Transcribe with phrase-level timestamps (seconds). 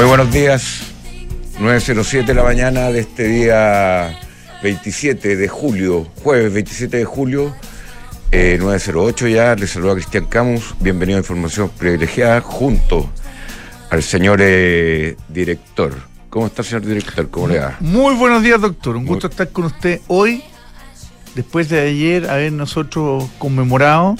[0.00, 0.80] Muy buenos días.
[1.58, 4.18] 9.07 de la mañana de este día
[4.62, 7.54] 27 de julio, jueves 27 de julio,
[8.32, 9.54] eh, 9.08 ya.
[9.56, 10.74] Les saluda Cristian Camus.
[10.80, 13.10] Bienvenido a Información Privilegiada junto
[13.90, 15.94] al señor eh, director.
[16.30, 17.28] ¿Cómo está, señor director?
[17.28, 17.76] ¿Cómo le va?
[17.80, 18.96] Muy buenos días, doctor.
[18.96, 20.42] Un gusto estar con usted hoy,
[21.34, 24.16] después de ayer haber nosotros conmemorado,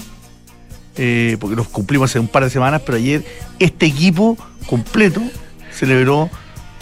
[0.95, 3.25] eh, porque nos cumplimos hace un par de semanas, pero ayer
[3.57, 5.23] este equipo completo
[5.81, 6.29] celebró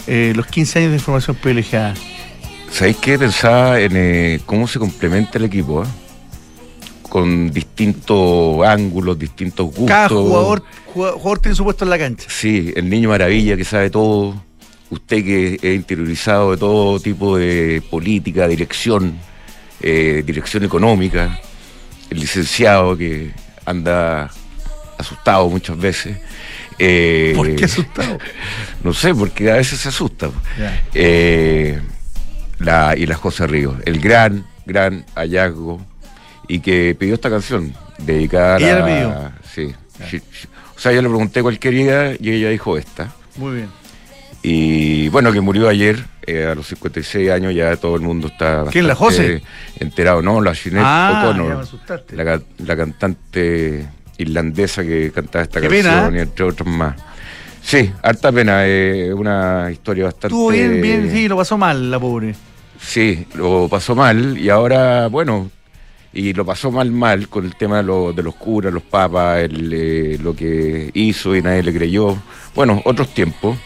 [0.06, 1.94] eh, los 15 años de información privilegiada.
[2.70, 3.18] ¿Sabéis qué?
[3.18, 5.86] Pensaba en eh, cómo se complementa el equipo, ¿eh?
[7.08, 9.86] con distintos ángulos, distintos gustos.
[9.86, 12.26] Cada jugador, jugador tiene su puesto en la cancha.
[12.28, 14.34] Sí, el niño maravilla que sabe todo,
[14.90, 19.18] usted que es interiorizado de todo tipo de política, dirección,
[19.80, 21.40] eh, dirección económica,
[22.10, 23.32] el licenciado que
[23.64, 24.30] anda
[24.98, 26.18] asustado muchas veces.
[26.82, 28.18] Eh, ¿Por qué asustado?
[28.82, 30.30] No sé, porque a veces se asusta.
[30.94, 31.78] Eh,
[32.58, 35.84] la, y las José Ríos, el gran, gran hallazgo
[36.48, 38.86] y que pidió esta canción dedicada ¿Ella a.
[38.86, 39.32] pidió?
[39.54, 40.20] Sí,
[40.74, 43.12] O sea, yo le pregunté cuál quería y ella dijo esta.
[43.36, 43.68] Muy bien.
[44.42, 48.64] Y bueno, que murió ayer, eh, a los 56 años, ya todo el mundo está
[48.70, 49.42] ¿Quién, la José?
[49.78, 50.40] enterado, ¿no?
[50.40, 51.68] La Jeanette ah, O'Connor,
[52.12, 53.86] la, la, cantante
[54.20, 56.18] irlandesa que cantaba esta Qué canción pena, ¿eh?
[56.18, 56.96] y entre otros más.
[57.62, 60.28] Sí, harta pena, es una historia bastante...
[60.28, 62.34] Estuvo bien, bien, sí, lo pasó mal la pobre.
[62.80, 65.50] Sí, lo pasó mal y ahora, bueno,
[66.12, 69.38] y lo pasó mal, mal con el tema de, lo, de los curas, los papas,
[69.40, 72.16] el, eh, lo que hizo y nadie le creyó.
[72.54, 73.56] Bueno, otros tiempos.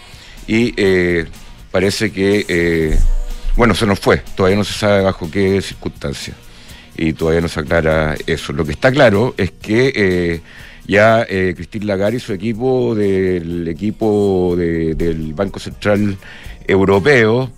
[0.47, 1.27] Y eh,
[1.71, 2.99] parece que, eh,
[3.57, 4.19] bueno, se nos fue.
[4.37, 6.37] Todavía no se sabe bajo qué circunstancias.
[6.97, 8.53] Y todavía no se aclara eso.
[8.53, 10.41] Lo que está claro es que eh,
[10.87, 16.17] ya eh, Cristín Lagarde y su equipo del equipo de, del Banco Central
[16.67, 17.51] Europeo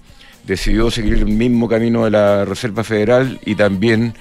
[0.47, 4.15] decidió seguir el mismo camino de la Reserva Federal y también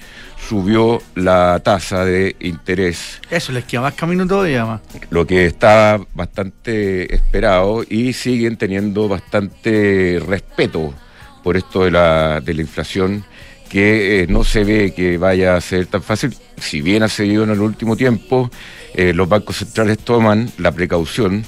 [0.48, 3.20] subió la tasa de interés.
[3.30, 4.80] Eso les queda más camino todavía más.
[5.10, 10.94] Lo que estaba bastante esperado y siguen teniendo bastante respeto
[11.42, 13.24] por esto de la, de la inflación
[13.68, 16.34] que eh, no se ve que vaya a ser tan fácil.
[16.58, 18.50] Si bien ha seguido en el último tiempo,
[18.94, 21.44] eh, los bancos centrales toman la precaución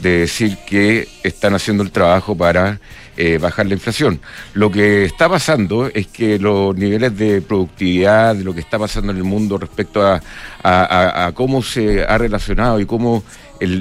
[0.00, 2.80] de decir que están haciendo el trabajo para
[3.16, 4.20] eh, bajar la inflación.
[4.54, 9.12] Lo que está pasando es que los niveles de productividad, de lo que está pasando
[9.12, 13.22] en el mundo respecto a, cómo se ha relacionado y cómo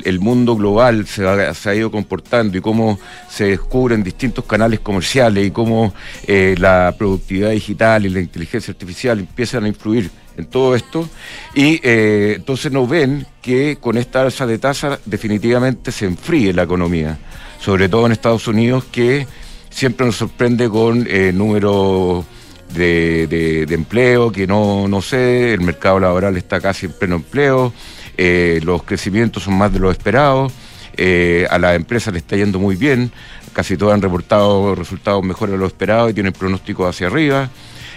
[0.06, 3.00] el, mundo global se ha, se ha ido comportando y cómo
[3.30, 5.94] se descubren distintos canales comerciales y cómo
[6.28, 11.10] eh, la productividad digital y la inteligencia artificial empiezan a influir en todo esto.
[11.56, 16.64] Y eh, entonces nos ven que con esta alza de tasa definitivamente se enfríe la
[16.64, 17.18] economía,
[17.60, 19.28] sobre todo en Estados Unidos que
[19.70, 22.26] siempre nos sorprende con eh, números
[22.74, 27.16] de, de- de empleo que no, no sé, el mercado laboral está casi en pleno
[27.18, 27.74] empleo,
[28.18, 30.52] eh, los crecimientos son más de lo esperado,
[30.98, 33.12] eh, a las empresas le está yendo muy bien,
[33.54, 37.50] casi todas han reportado resultados mejores de lo esperado y tienen pronósticos hacia arriba.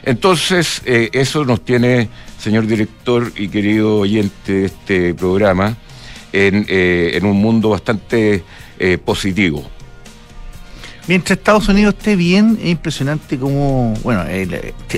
[0.04, 2.08] Entonces, eh, eso nos tiene,
[2.38, 5.76] señor director y querido oyente de este programa,
[6.32, 8.42] en, en un mundo bastante
[9.04, 9.64] positivo.
[11.06, 14.24] Mientras Estados Unidos esté bien, es impresionante como, bueno,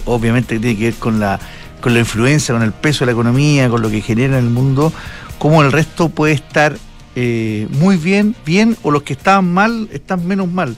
[0.06, 1.38] obviamente tiene que ver con la,
[1.80, 4.50] con la influencia, con el peso de la economía, con lo que genera en el
[4.50, 4.92] mundo,
[5.38, 6.76] como el resto puede estar
[7.14, 10.76] eh, muy bien, bien, o los que estaban mal están menos mal.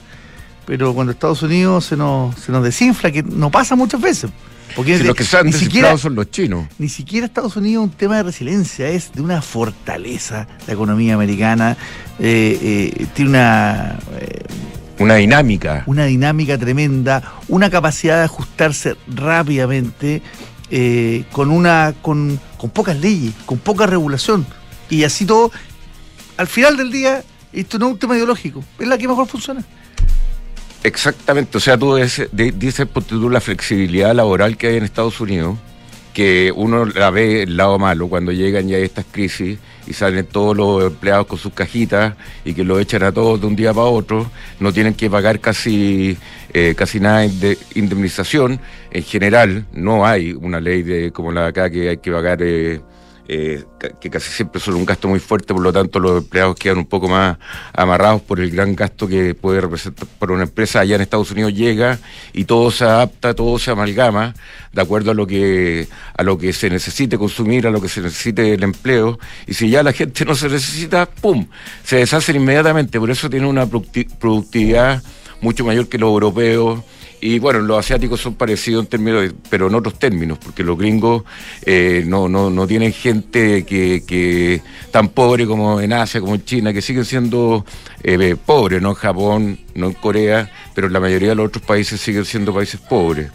[0.65, 4.29] Pero cuando Estados Unidos se nos, se nos desinfla, que no pasa muchas veces.
[4.75, 6.67] Porque Si de- los que se han ni siquiera, desinflado son los chinos.
[6.77, 11.15] ni siquiera Estados Unidos es un tema de resiliencia, es de una fortaleza la economía
[11.15, 11.75] americana,
[12.19, 14.43] eh, eh, tiene una, eh,
[14.99, 15.83] Una dinámica.
[15.87, 20.21] una dinámica tremenda, una capacidad de ajustarse rápidamente,
[20.71, 24.45] eh, con una, con, con pocas leyes, con poca regulación.
[24.89, 25.51] Y así todo,
[26.37, 27.23] al final del día,
[27.53, 29.63] esto no es un tema ideológico, es la que mejor funciona.
[30.83, 35.19] Exactamente, o sea, tú dices, dices ponte tú, la flexibilidad laboral que hay en Estados
[35.19, 35.57] Unidos,
[36.13, 40.55] que uno la ve el lado malo cuando llegan ya estas crisis y salen todos
[40.55, 42.15] los empleados con sus cajitas
[42.45, 44.29] y que lo echan a todos de un día para otro,
[44.59, 46.17] no tienen que pagar casi
[46.53, 48.59] eh, casi nada de indemnización.
[48.91, 52.39] En general, no hay una ley de como la de acá que hay que pagar
[52.41, 52.81] eh,
[53.31, 53.63] eh,
[54.01, 56.87] que casi siempre son un gasto muy fuerte, por lo tanto los empleados quedan un
[56.87, 57.37] poco más
[57.73, 60.79] amarrados por el gran gasto que puede representar para una empresa.
[60.79, 61.99] Allá en Estados Unidos llega
[62.33, 64.33] y todo se adapta, todo se amalgama
[64.73, 65.87] de acuerdo a lo que
[66.17, 69.19] a lo que se necesite consumir, a lo que se necesite el empleo.
[69.45, 71.45] Y si ya la gente no se necesita, ¡pum!
[71.83, 72.99] Se deshacen inmediatamente.
[72.99, 75.03] Por eso tiene una productividad
[75.41, 76.81] mucho mayor que los europeos
[77.21, 81.23] y bueno, los asiáticos son parecidos en términos, pero en otros términos, porque los gringos
[81.65, 86.45] eh, no, no, no tienen gente que, que tan pobre como en Asia, como en
[86.45, 87.65] China, que siguen siendo
[88.03, 91.99] eh, pobres, no en Japón, no en Corea, pero la mayoría de los otros países
[91.99, 93.29] siguen siendo países pobres.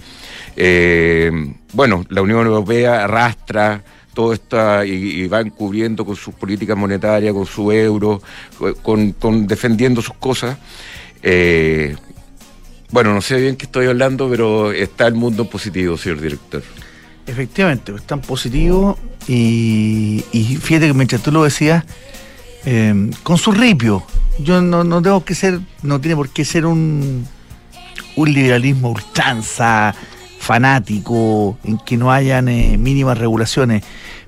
[0.57, 1.31] Eh,
[1.75, 3.85] bueno, la Unión Europea arrastra
[4.15, 8.23] todo esto y, va encubriendo con sus políticas monetarias, con su euro,
[8.83, 10.57] con, con defendiendo sus cosas.
[11.27, 11.97] Eh,
[12.91, 16.63] bueno, no sé bien qué estoy hablando, pero está el mundo positivo, señor director.
[17.27, 20.23] Efectivamente, está en positivo y,
[20.61, 21.83] fíjate que mientras tú lo decías,
[22.67, 24.05] em, con su ripio,
[24.39, 27.27] yo no, no tengo que ser, no tiene por qué ser un,
[28.17, 29.95] un liberalismo ultranza,
[30.39, 33.83] fanático, en que no hayan eh, mínimas regulaciones,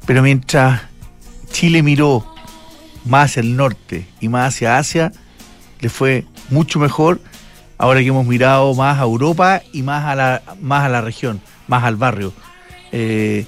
[0.06, 0.80] pero mientras
[1.52, 2.26] Chile miró
[3.04, 5.12] más hacia el norte y más hacia Asia,
[5.80, 7.20] le fue mucho mejor
[7.78, 11.40] ahora que hemos mirado más a Europa y más a la, más a la región,
[11.68, 12.32] más al barrio.
[12.92, 13.46] Eh,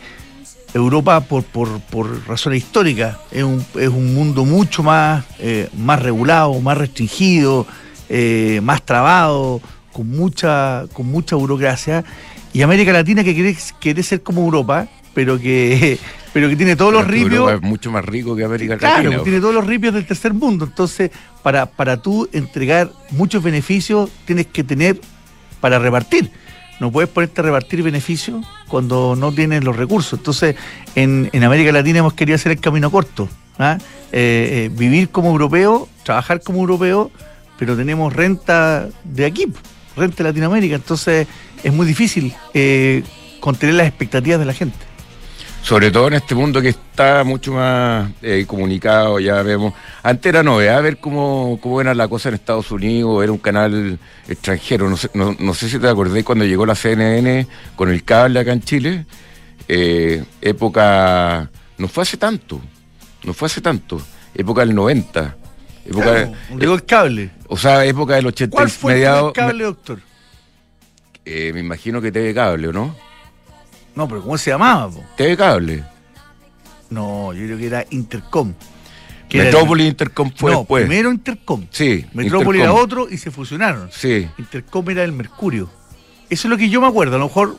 [0.74, 6.60] Europa, por, por, razones históricas, es un, es un mundo mucho más, eh, más regulado,
[6.60, 7.66] más restringido,
[8.08, 9.62] eh, más trabado,
[9.92, 12.04] con mucha, con mucha burocracia.
[12.52, 15.98] Y América Latina que quiere, quiere ser como Europa, pero que
[16.32, 17.52] pero que tiene todos los ripios.
[17.52, 19.08] es mucho más rico que América Latina.
[19.10, 20.64] Claro, tiene todos los ripios del tercer mundo.
[20.64, 21.10] Entonces,
[21.42, 25.00] para, para tú entregar muchos beneficios, tienes que tener
[25.60, 26.30] para repartir.
[26.80, 30.18] No puedes ponerte a repartir beneficios cuando no tienes los recursos.
[30.18, 30.54] Entonces,
[30.94, 33.28] en, América Latina hemos querido hacer el camino corto.
[33.58, 33.78] ¿ah?
[34.12, 37.10] Eh, eh, vivir como europeo, trabajar como europeo,
[37.58, 39.46] pero tenemos renta de aquí,
[39.96, 40.76] renta de Latinoamérica.
[40.76, 41.26] Entonces,
[41.64, 43.02] es muy difícil eh,
[43.40, 44.87] contener las expectativas de la gente.
[45.68, 49.74] Sobre todo en este mundo que está mucho más eh, comunicado, ya vemos.
[50.02, 53.98] Antes era novedad ver cómo, cómo era la cosa en Estados Unidos, era un canal
[54.26, 54.88] extranjero.
[54.88, 58.54] No sé, no, sé si te acordé cuando llegó la CNN con el cable acá
[58.54, 59.04] en Chile.
[59.68, 61.50] Eh, época.
[61.76, 62.62] No fue hace tanto.
[63.24, 64.00] No fue hace tanto.
[64.34, 65.36] Época del 90.
[65.84, 67.30] Época, llegó el cable.
[67.46, 70.00] O sea, época del 80 ¿Cuál fue el cable, doctor?
[71.26, 73.07] Eh, me imagino que TV Cable, ¿o no?
[73.98, 74.92] No, pero ¿cómo se llamaba?
[75.16, 75.82] TV Cable.
[76.88, 78.54] No, yo creo que era Intercom.
[79.28, 81.66] Metrópolis Intercom fue no, primero Intercom.
[81.70, 82.06] Sí.
[82.12, 83.90] Metrópolis era otro y se fusionaron.
[83.90, 84.28] Sí.
[84.38, 85.68] Intercom era el Mercurio.
[86.30, 87.16] Eso es lo que yo me acuerdo.
[87.16, 87.58] A lo mejor,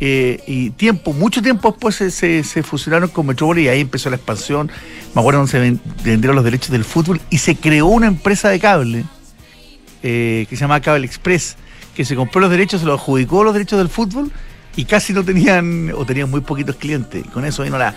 [0.00, 4.72] eh, y tiempo, mucho tiempo después se, fusionaron con Metrópolis y ahí empezó la expansión.
[5.14, 5.60] Me acuerdo donde se
[6.02, 9.04] vendieron los derechos del fútbol y se creó una empresa de cable
[10.02, 11.56] eh, que se llama Cable Express,
[11.94, 14.32] que se compró los derechos, se los adjudicó los derechos del fútbol
[14.78, 17.24] y casi no tenían, o tenían muy poquitos clientes.
[17.26, 17.96] Y con eso vino la,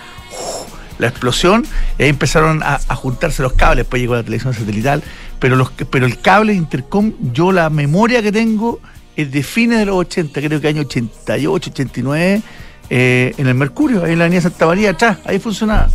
[0.98, 1.64] la explosión
[2.00, 5.04] y ahí empezaron a, juntarse los cables, después llegó la televisión satelital,
[5.40, 8.80] pero, los, pero el cable Intercom, yo la memoria que tengo
[9.16, 12.42] es de fines de los 80, creo que año 88, 89,
[12.90, 15.88] eh, en el Mercurio, ahí en la avenida Santa María, atrás, ahí funcionaba.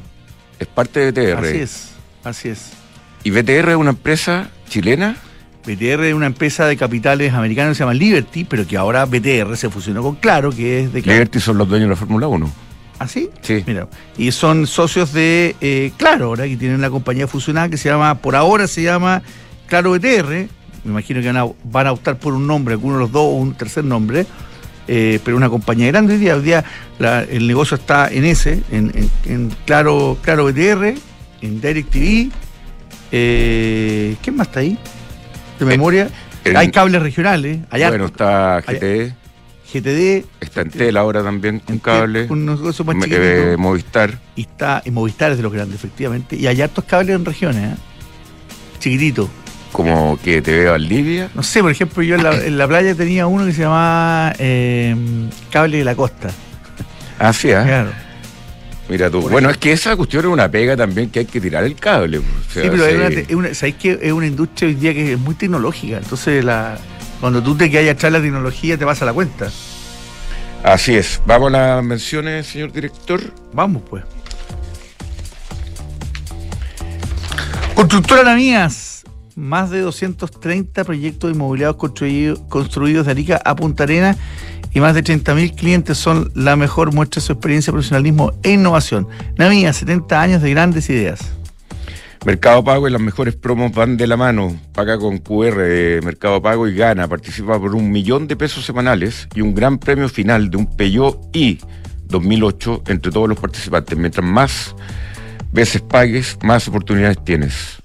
[0.59, 1.45] Es parte de BTR.
[1.45, 1.89] Así es.
[2.23, 2.71] Así es.
[3.25, 5.17] ¿Y BTR es una empresa chilena?
[5.65, 9.55] BTR es una empresa de capitales americanos que se llama Liberty, pero que ahora BTR
[9.55, 12.51] se fusionó con Claro, que es de Liberty son los dueños de la Fórmula 1.
[12.97, 13.29] ¿Ah, sí?
[13.41, 13.63] Sí.
[13.65, 13.87] Mira,
[14.17, 18.15] y son socios de eh, Claro, ahora que tienen una compañía fusionada que se llama,
[18.15, 19.21] por ahora se llama
[19.67, 20.47] Claro BTR.
[20.83, 23.53] Me imagino que van a, optar por un nombre, alguno de los dos o un
[23.53, 24.25] tercer nombre.
[24.87, 26.35] Eh, pero una compañía grande hoy día.
[26.35, 26.65] Hoy día
[27.29, 30.95] el negocio está en ese, en, Claro, Claro BTR,
[31.41, 32.31] en DirecTV.
[33.11, 34.77] Eh, ¿Quién más está ahí?
[35.65, 36.09] De memoria.
[36.55, 37.59] hay cables regionales.
[37.69, 39.13] Hay bueno, está GTD.
[39.71, 40.25] GTD.
[40.41, 42.29] Está en ahora también con cables.
[42.29, 44.19] Un negocio más eh, Movistar.
[44.35, 46.35] Y está en Movistar es de los grandes, efectivamente.
[46.35, 47.77] Y hay hartos cables en regiones, ¿eh?
[48.79, 49.29] Chiquitito.
[49.71, 51.29] ¿Como que te veo Valdivia?
[51.33, 54.95] No sé, por ejemplo, yo en la, playa tenía uno que se llamaba eh,
[55.49, 56.29] Cable de la Costa.
[57.17, 57.61] Ah, sí, ¿eh?
[57.63, 57.91] Claro.
[58.91, 59.21] Mira tú.
[59.21, 62.19] Bueno, es que esa cuestión es una pega también que hay que tirar el cable.
[62.49, 65.99] sí, pero es una, ¿sabéis que es una industria hoy día que es muy tecnológica?
[65.99, 66.77] Entonces, la,
[67.21, 69.49] cuando tú te quedas atrás de la tecnología, te vas a la cuenta.
[70.61, 71.21] Así es.
[71.25, 73.21] ¿Vamos a las menciones, señor director?
[73.53, 74.03] Vamos, pues.
[77.73, 79.05] Constructora Namías.
[79.37, 84.17] Más de 230 proyectos inmobiliarios construidos, construidos de Arica a Punta Arena
[84.73, 89.07] y más de 30.000 clientes son la mejor muestra de su experiencia, profesionalismo e innovación.
[89.37, 91.33] Namías, 70 años de grandes ideas.
[92.23, 94.55] Mercado Pago y las mejores promos van de la mano.
[94.73, 95.57] Paga con QR
[96.03, 97.07] Mercado Pago y gana.
[97.07, 101.19] Participa por un millón de pesos semanales y un gran premio final de un Peugeot
[101.33, 101.59] i
[102.05, 103.97] 2008 entre todos los participantes.
[103.97, 104.75] Mientras más
[105.51, 107.80] veces pagues, más oportunidades tienes.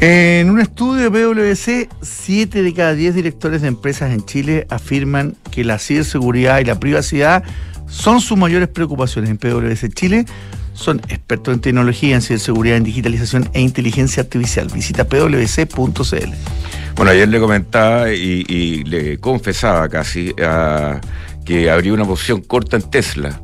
[0.00, 5.36] En un estudio de PwC, 7 de cada 10 directores de empresas en Chile afirman
[5.50, 7.42] que la ciberseguridad y la privacidad
[7.86, 9.30] son sus mayores preocupaciones.
[9.30, 10.26] En PwC Chile
[10.74, 14.68] son expertos en tecnología, en ciberseguridad, en digitalización e inteligencia artificial.
[14.74, 16.30] Visita pwc.cl.
[16.96, 20.34] Bueno, ayer le comentaba y, le confesaba casi
[21.44, 23.40] que habría una posición corta en Tesla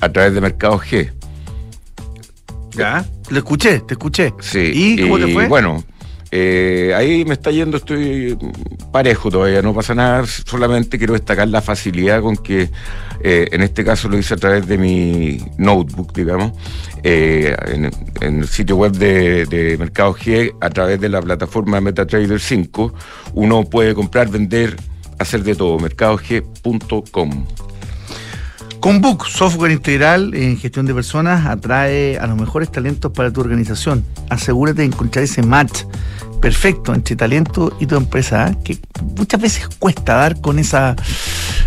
[0.00, 1.12] a través de Mercado G.
[2.72, 4.34] Ya, lo escuché, te escuché.
[4.40, 4.72] Sí.
[4.74, 5.48] ¿Y cómo te fue?
[5.48, 5.82] Bueno,
[6.30, 8.38] eh, ahí me está yendo, estoy
[8.90, 12.70] parejo todavía, no pasa nada, solamente quiero destacar la facilidad con que,
[13.22, 16.52] eh, en este caso lo hice a través de mi notebook, digamos,
[17.02, 17.90] eh, en,
[18.38, 22.94] el sitio web de, Mercado G, a través de la plataforma MetaTrader 5,
[23.34, 24.76] uno puede comprar, vender,
[25.18, 27.46] hacer de todo, mercadog.com.
[28.82, 33.40] Con Book, software integral en gestión de personas, atrae a los mejores talentos para tu
[33.40, 34.04] organización.
[34.28, 35.84] Asegúrate de encontrar ese match
[36.40, 38.56] perfecto entre talento y tu empresa, ¿eh?
[38.64, 38.78] que
[39.16, 40.96] muchas veces cuesta dar con esa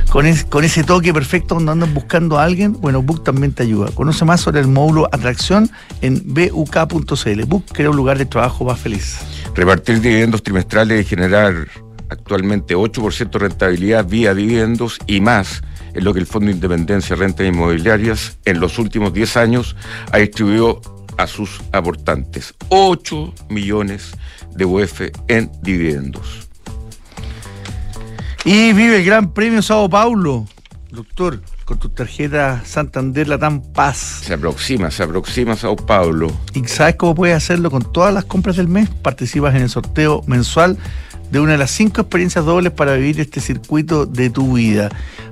[0.09, 0.25] con,
[0.65, 2.73] ese toque perfecto cuando andas buscando a alguien.
[2.73, 3.91] Bueno, Book también te ayuda.
[3.91, 7.43] Conoce más sobre el módulo atracción en buk.cl.
[7.45, 9.19] Book crea un lugar de trabajo más feliz.
[9.55, 11.67] Repartir dividendos trimestrales y generar
[12.09, 15.61] actualmente 8% de rentabilidad vía dividendos y más
[15.93, 19.75] es lo que el Fondo de Independencia de Rentas Inmobiliarias en los últimos 10 años
[20.11, 20.81] ha distribuido
[21.17, 22.53] a sus aportantes.
[22.69, 24.11] 8 millones
[24.55, 26.49] de UF en dividendos.
[28.43, 30.45] Y vive el Gran Premio Sao Paulo,
[30.91, 34.21] doctor, con tu tarjeta Santander Latam Paz.
[34.23, 36.31] Se aproxima, se aproxima Sao Paulo.
[36.53, 38.89] ¿Y sabes cómo puedes hacerlo con todas las compras del mes?
[38.89, 40.77] Participas en el sorteo mensual
[41.31, 44.89] de una de las cinco experiencias dobles para vivir este circuito de tu vida.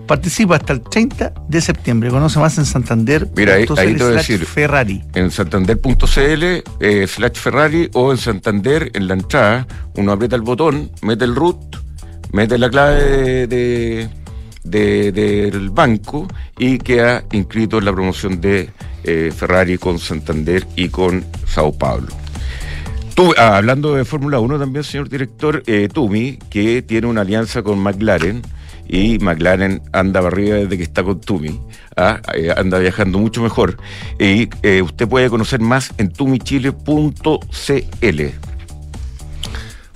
[0.08, 2.10] Participa hasta el 30 de septiembre.
[2.10, 3.28] Conoce más en Santander.
[3.36, 4.46] Mira, ahí, ahí te voy a decir.
[4.46, 5.02] Ferrari.
[5.14, 6.44] En santander.cl
[6.80, 11.36] eh, slash Ferrari o en Santander, en la entrada, uno aprieta el botón, mete el
[11.36, 11.78] root,
[12.34, 14.10] mete la clave de,
[14.64, 18.70] del banco y queda inscrito en la promoción de
[19.04, 22.23] eh, Ferrari con Santander y con Sao Paulo.
[23.38, 27.80] Ah, hablando de Fórmula 1 también, señor director, eh, Tumi, que tiene una alianza con
[27.80, 28.42] McLaren,
[28.88, 31.60] y McLaren anda para arriba desde que está con Tumi,
[31.96, 32.20] ¿ah?
[32.34, 33.78] eh, anda viajando mucho mejor.
[34.20, 38.22] Y eh, usted puede conocer más en tumichile.cl.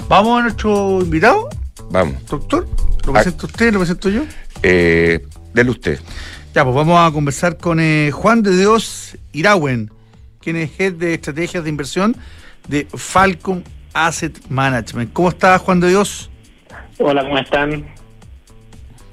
[0.07, 1.49] ¿Vamos a nuestro invitado?
[1.89, 2.23] Vamos.
[2.27, 2.67] Doctor,
[3.05, 3.73] ¿lo presento usted?
[3.73, 4.23] ¿Lo presento yo?
[4.61, 5.99] Eh, dele usted.
[6.53, 7.79] Ya, pues vamos a conversar con
[8.11, 9.91] Juan de Dios Irawen,
[10.39, 12.15] quien es jefe de estrategias de inversión
[12.67, 15.11] de Falcon Asset Management.
[15.13, 16.29] ¿Cómo está Juan de Dios?
[16.99, 17.85] Hola, ¿cómo están?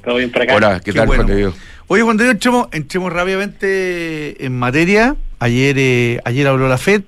[0.05, 0.57] ¿Todo bien por acá?
[0.57, 1.55] Hola, ¿qué, tal Juan de Dios?
[1.87, 5.17] Oye, Juan de Dios, entremos, entremos rápidamente en materia.
[5.39, 7.03] Ayer, eh, ayer habló la FED,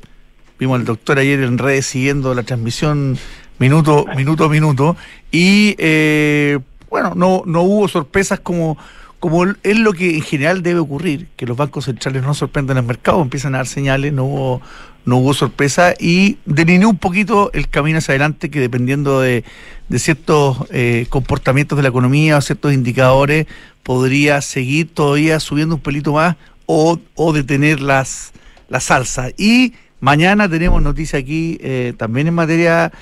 [0.59, 3.19] vimos al doctor ayer en redes siguiendo la transmisión
[3.59, 4.97] minuto, minuto a minuto,
[5.31, 6.59] y eh,
[6.91, 8.77] bueno, no, no hubo sorpresas como
[9.21, 12.85] como es lo que en general debe ocurrir, que los bancos centrales no sorprenden al
[12.85, 14.63] mercado, empiezan a dar señales, no hubo,
[15.05, 19.45] no hubo sorpresa y delineó un poquito el camino hacia adelante que dependiendo de,
[19.97, 23.47] ciertos eh, comportamientos de la economía o ciertos indicadores
[23.83, 28.33] podría seguir todavía subiendo un pelito más o, o detener las,
[28.69, 29.31] la salsa.
[29.39, 32.93] Y mañana tenemos noticia aquí eh, también en materia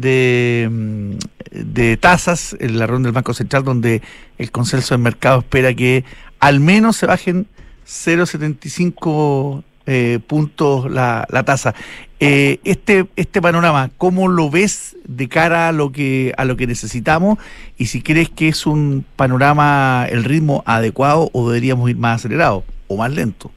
[0.00, 1.12] de, mm,
[1.50, 4.02] de tasas en la ronda del Banco Central, donde
[4.38, 6.04] el consenso del mercado espera que
[6.38, 7.46] al menos se bajen
[7.86, 11.74] 0,75 eh, puntos la, la tasa.
[12.20, 16.66] Eh, este, este panorama, ¿cómo lo ves de cara a lo que a lo que
[16.66, 17.38] necesitamos?
[17.78, 22.62] Y si crees que es un panorama, el ritmo adecuado o deberíamos ir más acelerado
[22.88, 23.50] o más lento.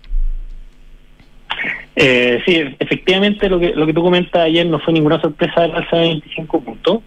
[1.96, 5.76] Eh, sí, efectivamente lo que, lo que tú comentas ayer no fue ninguna sorpresa del
[5.76, 7.00] alza de 25 puntos.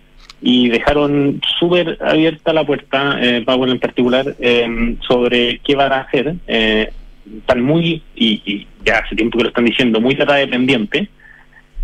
[0.42, 6.00] y dejaron súper abierta la puerta, eh, Powell en particular, eh, sobre qué van a
[6.02, 6.36] hacer.
[6.46, 6.90] Eh,
[7.38, 11.08] están muy, y, ya hace tiempo que lo están diciendo, muy data dependiente.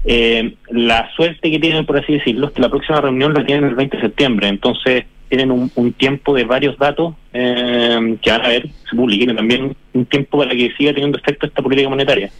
[0.04, 3.71] Eh, la suerte que tienen, por así decirlo, es que la próxima reunión la tienen
[3.71, 8.49] el 20 de septiembre, entonces tienen un, tiempo de varios datos eh, que van a
[8.49, 12.30] ver, se publiquen, y también un tiempo para que siga teniendo efecto esta política monetaria.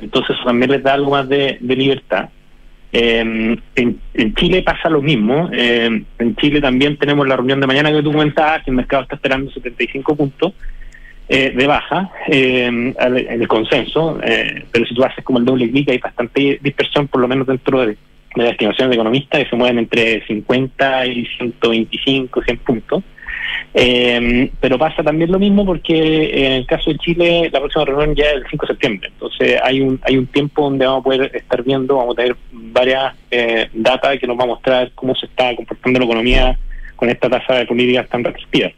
[0.00, 2.28] Entonces eso también les da algo más de, libertad.
[2.92, 5.48] Eh, en, Chile pasa lo mismo.
[5.52, 9.02] Eh, en Chile también tenemos la reunión de mañana que tú comentabas, que el mercado
[9.02, 10.52] está esperando 75 puntos
[11.28, 14.18] eh, de baja en el consenso,
[14.70, 17.80] pero si tú haces como el doble clic hay bastante dispersión, por lo menos dentro
[17.80, 17.96] de,
[18.34, 23.02] de las estimaciones de economistas, que se mueven entre 50 y 125, 100 puntos.
[23.76, 28.14] Eh, pero pasa también lo mismo porque en el caso de Chile la próxima reunión
[28.14, 29.08] ya es el 5 de septiembre.
[29.12, 32.36] Entonces hay un hay un tiempo donde vamos a poder estar viendo, vamos a tener
[32.52, 36.58] varias eh, datas que nos va a mostrar cómo se está comportando la economía
[36.94, 38.72] con esta tasa de políticas tan restrictivas.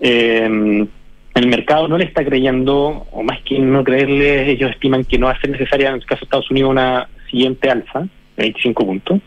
[0.00, 0.86] Eh,
[1.34, 5.26] el mercado no le está creyendo, o más que no creerle, ellos estiman que no
[5.26, 8.86] va a ser necesaria en el caso de Estados Unidos una siguiente alza de 25
[8.86, 9.20] puntos.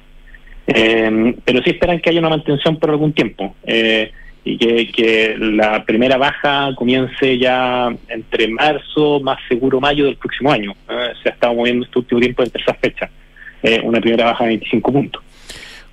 [0.68, 3.56] Eh, pero sí esperan que haya una mantención por algún tiempo.
[3.66, 4.12] Eh,
[4.48, 10.72] y que, la primera baja comience ya entre marzo, más seguro mayo del próximo año.
[10.88, 11.14] ¿eh?
[11.22, 13.10] se ha estado moviendo este último tiempo entre esas fechas,
[13.84, 15.24] una primera baja de 25 puntos.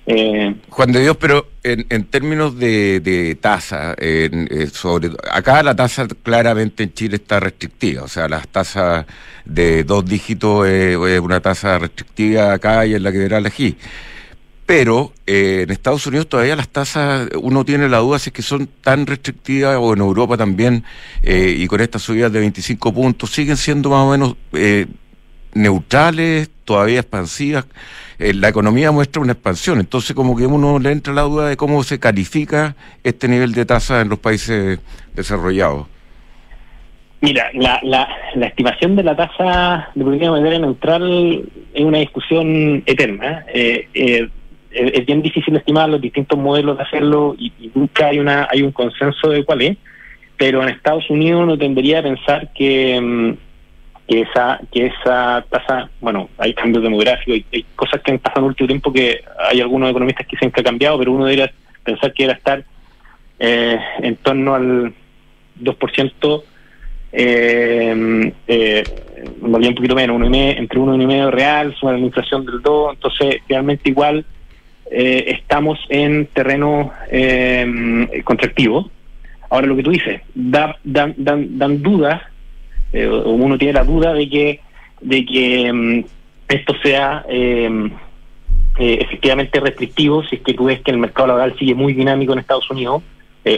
[0.05, 5.75] Eh, Juan de Dios, pero en, en términos de, de tasa, eh, sobre acá la
[5.75, 9.05] tasa claramente en Chile está restrictiva, o sea, las tasas
[9.45, 13.77] de dos dígitos es una tasa restrictiva acá y en la que verá elegir
[14.65, 18.41] pero eh, en Estados Unidos todavía las tasas, uno tiene la duda si es que
[18.41, 20.83] son tan restrictivas, o en Europa también,
[21.21, 24.87] eh, y con estas subidas de 25 puntos, siguen siendo más o menos eh,
[25.53, 27.65] neutrales, todavía expansivas.
[28.17, 31.83] la economía muestra una expansión, entonces como que uno le entra la duda de cómo
[31.83, 34.79] se califica este nivel de tasa en los países
[35.13, 35.87] desarrollados.
[37.19, 42.83] Mira, la, la, la estimación de la tasa de política monetaria neutral es una discusión
[42.85, 43.45] eterna.
[43.53, 43.87] Eh,
[44.73, 48.71] es bien difícil estimar los distintos modelos de hacerlo y, nunca hay una hay un
[48.71, 49.77] consenso de cuál es
[50.37, 53.33] pero en Estados Unidos uno tendría a pensar que, mm,
[54.07, 58.45] que esa que esa tasa bueno hay cambios demográficos hay, cosas que han pasado en
[58.45, 61.51] el último tiempo que hay algunos economistas que dicen que ha cambiado pero uno debería
[61.83, 62.63] pensar que era estar
[63.39, 64.93] eh, en torno al
[65.61, 66.43] 2%
[67.15, 68.83] eh, eh,
[69.41, 72.61] un poquito menos, uno y medio, entre uno y medio real, suma la inflación del
[72.61, 74.25] 2, entonces realmente igual
[74.95, 78.91] eh, estamos en terreno eh, contractivo.
[79.49, 82.21] Ahora lo que tú dices, da, dan, dan, dan dudas,
[82.91, 84.59] eh, uno tiene la duda de que,
[85.01, 86.05] de que mm,
[86.47, 87.89] esto sea eh,
[88.77, 92.39] efectivamente restrictivo, si es que tú ves que el mercado laboral sigue muy dinámico en
[92.39, 93.01] Estados Unidos.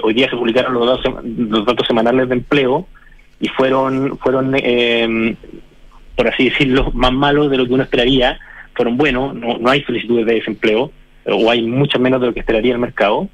[0.04, 2.88] hoy día se publicaron los datos, los datos semanales de empleo
[3.42, 4.56] y fueron, fueron
[6.16, 8.40] por así decirlo, más malos de lo que uno esperaría.
[8.74, 10.92] Fueron buenos, no, no hay solicitudes de desempleo
[11.26, 13.28] o hay mucho menos de lo que esperaría el mercado.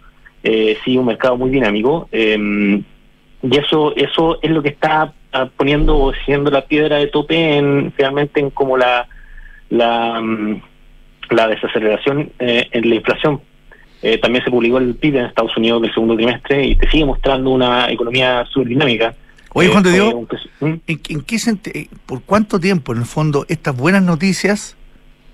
[0.44, 2.08] Eh, sí, un mercado muy dinámico.
[2.12, 2.84] Em,
[3.44, 7.58] y eso eso es lo que está ah, poniendo o siendo la piedra de tope
[7.58, 9.08] en realmente en como la
[9.70, 10.62] la, mm,
[11.32, 13.42] la desaceleración eh, en la inflación.
[14.04, 17.06] Eh, también se publicó el PIB en Estados Unidos del segundo trimestre y te sigue
[17.06, 19.14] mostrando una economía subdinámica.
[19.54, 20.14] Oye, Juan de Dios,
[20.62, 21.38] ¿en, ¿en, qué
[22.06, 24.78] por cuánto tiempo, en el fondo, estas buenas noticias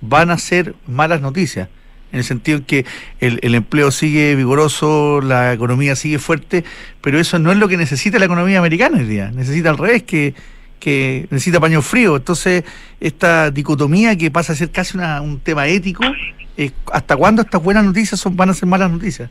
[0.02, 1.70] van a ser malas noticias?
[2.17, 2.86] En el sentido en que
[3.19, 6.63] el, empleo sigue vigoroso, la economía sigue fuerte,
[7.01, 9.32] pero eso no es lo que necesita la economía americana hoy día.
[9.32, 10.34] Necesita al revés, que,
[10.80, 12.15] que necesita paño frío.
[12.15, 12.63] Entonces,
[12.99, 16.03] esta dicotomía que pasa a ser casi un tema ético,
[16.91, 19.30] ¿hasta cuándo estas buenas noticias son, van a ser malas noticias?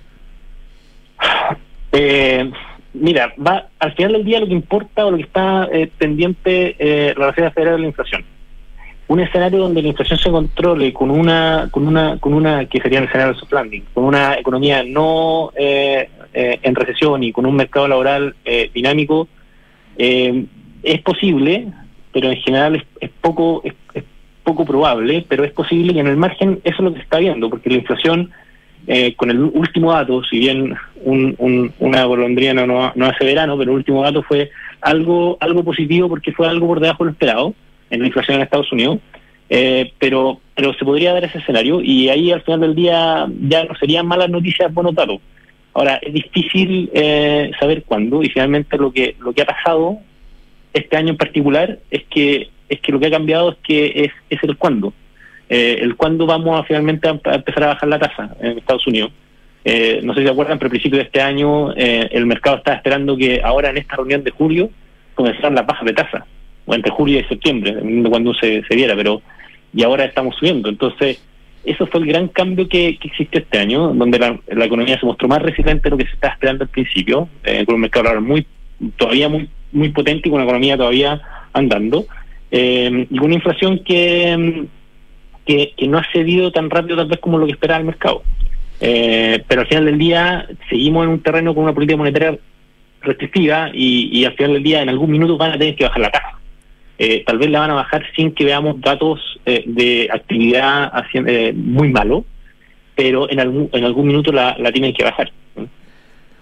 [1.91, 2.51] Eh,
[2.95, 6.77] mira, va al final del día lo que importa o lo que está eh, pendiente
[6.79, 8.36] eh, la Reserva Federal de la inflación
[9.09, 12.99] un escenario donde la inflación se controle con una, con una, con una que sería
[12.99, 17.55] el escenario soft landing, con una economía no eh, eh, en recesión y con un
[17.55, 19.29] mercado laboral eh, dinámico,
[19.99, 21.69] es posible,
[22.13, 23.73] pero en general es, poco es,
[24.45, 27.19] poco probable, pero es posible que en el margen eso es lo que se está
[27.19, 28.31] viendo, porque la inflación
[29.17, 33.79] con el último dato, si bien un, una golondrina no, no hace verano, pero el
[33.79, 34.51] último dato fue
[34.83, 37.55] algo algo positivo porque fue algo por debajo de lo esperado
[37.91, 38.99] en la inflación en Estados Unidos,
[39.49, 43.65] eh, pero pero se podría dar ese escenario y ahí al final del día ya
[43.65, 45.21] no serían malas noticias bueno dato.
[45.75, 49.99] Ahora, es difícil eh, saber cuándo y finalmente lo que lo que ha pasado
[50.73, 54.13] este año en particular es que es que lo que ha cambiado es que es,
[54.31, 54.93] es el cuándo.
[55.49, 59.13] eh, el cuándo vamos a finalmente a, empezar a bajar la tasa en Estados Unidos.
[59.65, 62.59] Eh, no sé si se acuerdan, pero al principio de este año eh, el mercado
[62.59, 64.71] estaba esperando que ahora en esta reunión de julio
[65.15, 66.27] comenzaran las bajas de tasa,
[66.69, 69.23] entre julio y septiembre, dependiendo de cuándo se, se viera, pero
[69.75, 70.69] y ahora estamos subiendo.
[70.69, 71.23] Entonces,
[71.65, 75.29] eso fue el gran cambio que, que existe este año, donde la, economía se mostró
[75.29, 77.29] más resiliente de lo que se estaba esperando al principio,
[77.67, 78.47] con un mercado muy
[78.97, 81.21] todavía muy muy potente y con una economía todavía
[81.53, 82.07] andando,
[82.51, 84.67] y con una inflación que
[85.47, 88.23] que, no ha cedido tan rápido tal vez como lo que esperaba el mercado.
[88.81, 92.39] Eh, pero al final del día seguimos en un terreno con una política monetaria
[93.01, 96.11] restrictiva y, al final del día en algún minuto van a tener que bajar la
[96.11, 96.39] tasa.
[96.99, 100.93] Eh, tal vez la van a bajar sin que veamos datos eh, de actividad
[101.55, 102.25] muy malo,
[102.95, 105.31] pero en algún, en algún minuto la, la tienen que bajar.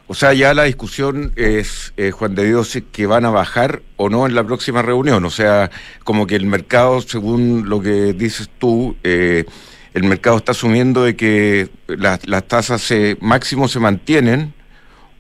[0.07, 4.11] O sea, ya la discusión es, eh, Juan de Dios, que van a bajar o
[4.11, 5.25] no en la próxima reunión.
[5.25, 5.71] O sea,
[6.05, 9.47] como que el mercado, según lo que dices tú, eh,
[9.95, 14.53] el mercado está asumiendo de que las tasas se, máximo se mantienen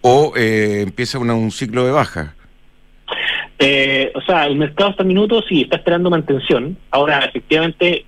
[0.02, 2.34] o eh, empieza un ciclo de baja.
[3.58, 6.76] O sea, el mercado hasta el minuto sí está esperando mantención.
[6.90, 8.04] Ahora, efectivamente,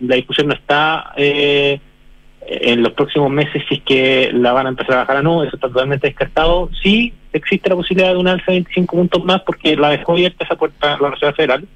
[0.00, 4.94] la discusión no está en los próximos meses si es que la van a empezar
[4.94, 6.70] a bajar o no, eso está totalmente descartado.
[6.82, 10.44] Sí existe la posibilidad de un alza de 25 puntos más porque la dejó abierta
[10.44, 11.68] esa puerta la Reserva Federal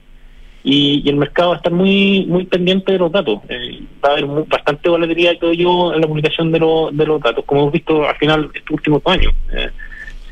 [0.65, 3.41] y, el mercado va a estar muy muy pendiente de los datos.
[3.49, 6.59] Eh, va a haber bastante volatilidad, creo yo, en la publicación de,
[6.93, 9.33] de los datos, como hemos visto al final estos últimos años.
[9.53, 9.71] Eh,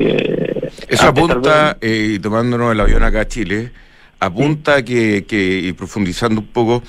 [0.01, 3.73] eh, eso apunta, y tomándonos el avión acá a Chile,
[4.19, 6.83] apunta que, que, y profundizando un poco,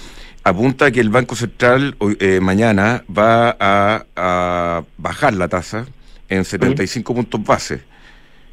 [0.43, 5.86] apunta que el Banco Central eh, mañana va a, bajar la tasa
[6.30, 7.82] en 75 puntos base.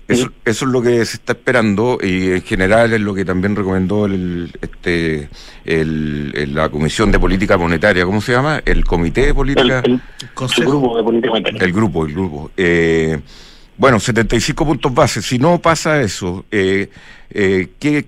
[0.07, 3.55] Eso, eso, es lo que se está esperando y en general es lo que también
[3.55, 5.29] recomendó el, este,
[5.67, 8.63] el, la Comisión de Política Monetaria, ¿cómo se llama?
[8.65, 9.83] El Comité de Política...
[9.85, 10.01] El,
[10.65, 11.63] Grupo de Política Monetaria.
[11.63, 12.51] El grupo, el grupo.
[12.57, 13.21] Eh,
[13.79, 15.23] bueno, 75 puntos base.
[15.23, 16.89] Si no pasa eso, eh,
[17.31, 18.05] eh, ¿qué,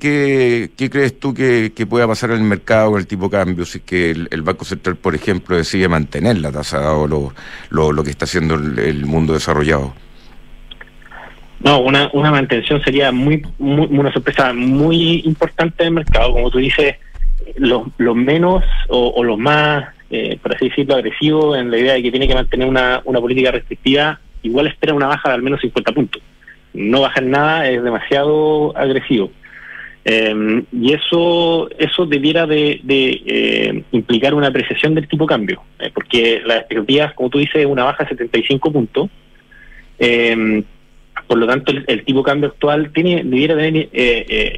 [0.77, 3.85] crees tú que, pueda pasar en el mercado con el tipo de cambio si es
[3.85, 7.33] que el, Banco Central, por ejemplo, decide mantener la tasa o lo,
[7.71, 9.95] lo, que está haciendo el, mundo desarrollado?
[11.61, 16.33] No, una, una mantención sería muy, una sorpresa muy importante del mercado.
[16.33, 16.97] Como tú dices,
[17.57, 21.93] los, los menos o, o los más, eh, por así decirlo, agresivos en la idea
[21.93, 25.43] de que tiene que mantener una, una política restrictiva igual espera una baja de al
[25.43, 26.23] menos 50 puntos.
[26.73, 29.31] No bajar nada es demasiado agresivo.
[30.05, 35.91] Eh, y eso eso debiera de, eh, implicar una apreciación del tipo de cambio, eh,
[35.93, 39.11] porque las expectativas, como tú dices, es una baja de 75 puntos.
[41.27, 43.89] por lo tanto, el, tipo de cambio actual tiene debiera tener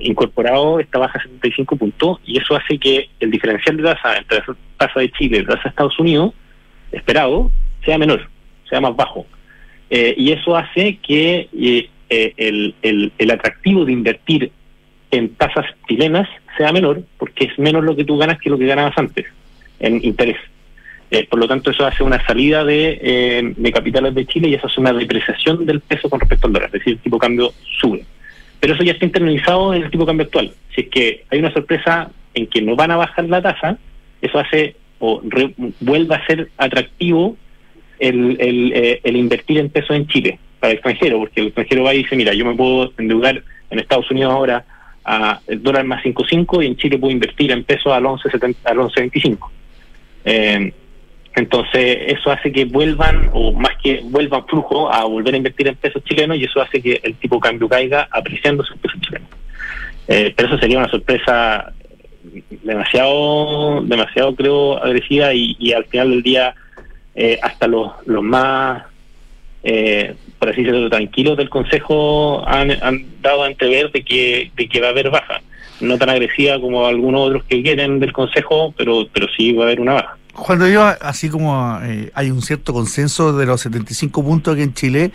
[0.02, 4.40] incorporado esta baja de 75 puntos y eso hace que el diferencial de tasa entre
[4.78, 6.32] tasa de Chile y tasa de Estados Unidos,
[6.92, 7.50] esperado,
[7.84, 8.28] sea menor,
[8.70, 9.26] sea más bajo.
[9.94, 14.50] Eh, y eso hace que eh, eh, el, el, atractivo de invertir
[15.10, 16.26] en tasas chilenas
[16.56, 19.26] sea menor, porque es menos lo que tú ganas que lo que ganabas antes
[19.80, 20.38] en interés.
[21.28, 24.80] por lo tanto, eso hace una salida de, de, capitales de Chile y eso hace
[24.80, 28.02] una depreciación del peso con respecto al dólar, es decir, el tipo de cambio sube.
[28.60, 30.52] Pero eso ya está internalizado en el tipo de cambio actual.
[30.74, 33.76] Si es que hay una sorpresa en que no van a bajar la tasa,
[34.22, 35.20] eso hace o
[35.80, 37.36] vuelve a ser atractivo
[38.08, 41.94] el, eh, el invertir en pesos en Chile para el extranjero, porque el extranjero va
[41.94, 44.64] y dice, mira, yo me puedo endeudar en Estados Unidos ahora
[45.04, 48.78] a el dólar más 5.5 y en Chile puedo invertir en pesos al 11.70, al
[48.78, 49.38] 11.25.
[50.24, 50.72] Eh,
[51.34, 55.76] entonces, eso hace que vuelvan, o más que vuelvan flujo, a volver a invertir en
[55.76, 59.26] pesos chilenos y eso hace que el tipo de cambio caiga apreciándose el peso chileno.
[60.08, 61.72] Eh, pero eso sería una sorpresa
[62.62, 66.54] demasiado, demasiado creo, agresiva y, y al final del día
[67.14, 68.84] eh, hasta los, los más,
[69.62, 72.68] eh, por así decirlo, tranquilos del Consejo han,
[73.20, 75.42] dado a entrever de que, de que va a haber baja.
[75.80, 79.66] No tan agresiva como algunos otros que quieren del Consejo, pero, pero sí va a
[79.66, 80.16] haber una baja.
[80.32, 84.74] Cuando yo, así como eh, hay un cierto consenso de los 75 puntos aquí en
[84.74, 85.12] Chile,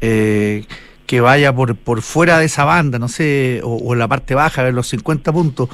[0.00, 4.64] que vaya por, por fuera de esa banda, no sé, o, o, la parte baja
[4.64, 5.68] de los 50 puntos,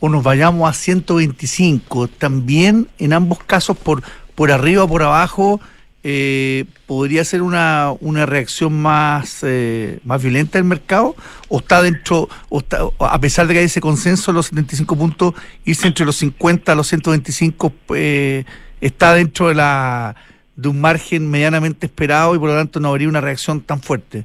[0.00, 4.02] o nos vayamos a 125, también en ambos casos por
[4.34, 5.60] por arriba o por abajo,
[6.06, 11.16] eh, podría ser una, una reacción más, eh, más violenta del mercado?
[11.48, 15.34] ¿O está dentro, o está, a pesar de que hay ese consenso, los 75 puntos,
[15.64, 18.44] irse entre los 50 a los 125, eh,
[18.82, 20.14] está dentro de, la,
[20.56, 24.24] de un margen medianamente esperado y por lo tanto no habría una reacción tan fuerte?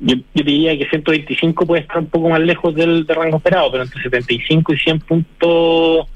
[0.00, 3.84] Yo, diría que 125 puede estar un poco más lejos del, del rango esperado, pero
[3.84, 6.08] entre 75 y 100 puntos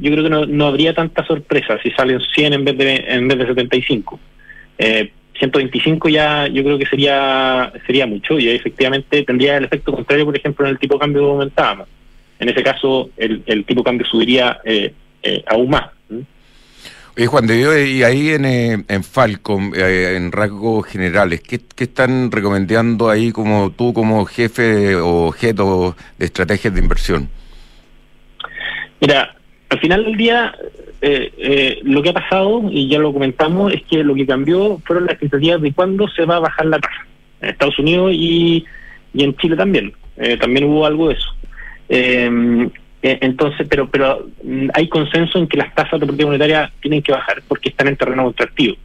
[0.00, 3.28] yo creo que no, no habría tanta sorpresa si salen 100 en vez de, en
[3.28, 4.20] vez de 75.
[4.78, 10.24] Eh, 125 ya yo creo que sería sería mucho y efectivamente tendría el efecto contrario,
[10.24, 11.88] por ejemplo, en el tipo de cambio que comentábamos.
[12.38, 15.90] En ese caso, el, el tipo de cambio subiría eh, eh, aún más.
[17.18, 21.60] Oye, Juan de Dios, y ahí en, eh, en Falcom, eh, en rasgos generales, ¿qué,
[21.74, 27.30] ¿qué, están recomendando ahí como tú como jefe o objeto de estrategias de inversión?
[29.00, 29.34] Mira,
[29.68, 30.54] al final del día,
[31.00, 34.80] eh, eh, lo que ha pasado, y ya lo comentamos, es que lo que cambió
[34.84, 37.06] fueron las expectativas de cuándo se va a bajar la tasa.
[37.40, 38.64] En Estados Unidos y,
[39.12, 39.92] y en Chile también.
[40.16, 41.34] Eh, también hubo algo de eso.
[43.02, 47.12] Entonces, pero pero mm, hay consenso en que las tasas de política monetaria tienen que
[47.12, 48.76] bajar porque están en terreno contractivo.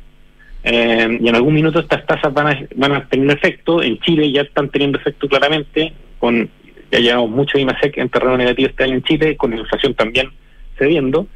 [0.63, 3.81] Y en algún minuto estas tasas van a, van a tener efecto.
[3.81, 5.93] En Chile ya están teniendo efecto claramente.
[6.19, 6.49] con
[6.91, 10.29] Ya llevamos mucho IMASEC en terreno negativo este año en Chile, con la inflación también
[10.77, 11.27] cediendo.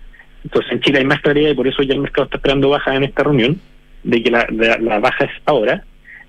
[0.43, 2.95] Entonces en Chile hay más claridad y por eso ya el mercado está esperando baja
[2.95, 3.60] en esta reunión,
[4.04, 5.84] de que la, la baja es ahora.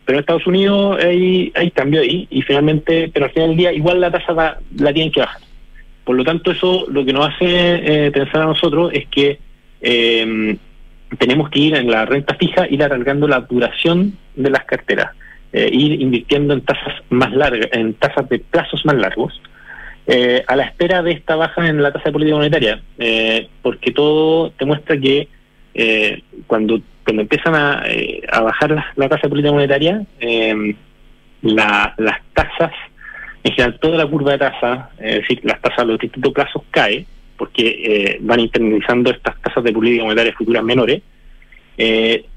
[0.04, 3.72] Pero en Estados Unidos hay, hay cambio ahí y finalmente, pero al final del día
[3.72, 5.40] igual la tasa va, la tienen que bajar.
[6.04, 7.46] Por lo tanto, eso lo que nos hace
[8.06, 9.40] eh, pensar a nosotros es que
[9.80, 10.56] eh,
[11.18, 15.10] tenemos que ir en la renta fija, ir alargando la duración de las carteras,
[15.52, 19.40] eh, ir invirtiendo en tasas más largas, en tasas de plazos más largos,
[20.06, 23.90] eh, a la espera de esta baja en la tasa de política monetaria, eh, porque
[23.90, 25.28] todo te muestra que
[25.74, 30.06] eh, cuando, cuando empiezan a, eh, a bajar la, la, tasa de política monetaria,
[31.42, 32.72] la, las tasas,
[33.42, 36.62] en general toda la curva de tasa, es decir, las tasas a los distintos plazos
[36.70, 37.04] cae,
[37.36, 41.02] porque van internalizando estas tasas de política monetaria futuras menores,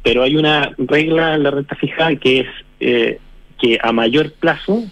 [0.03, 3.19] pero hay una regla en la renta fija que es
[3.60, 4.84] que a mayor plazo,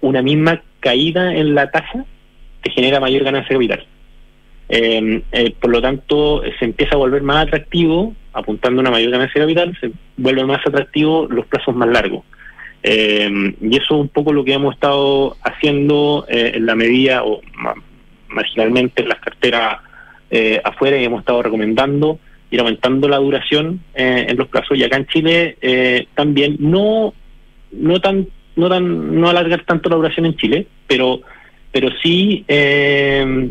[0.00, 2.04] una misma caída en la tasa
[2.62, 3.86] te genera mayor ganancia de capital.
[4.68, 9.10] Eh, eh, por lo tanto, se empieza a volver más atractivo, apuntando a una mayor
[9.10, 12.24] ganancia de capital, se vuelve más atractivo los plazos más largos.
[12.82, 17.40] Eh, y eso es un poco lo que hemos estado haciendo en la medida, o
[18.28, 19.78] marginalmente en las carteras
[20.64, 22.18] afuera, y hemos estado recomendando
[22.50, 24.76] ir aumentando la duración en los plazos.
[24.76, 27.14] Y acá en Chile también, no,
[27.72, 31.20] no tan no tan no alargar tanto la duración en Chile, pero
[31.72, 33.50] pero sí eh,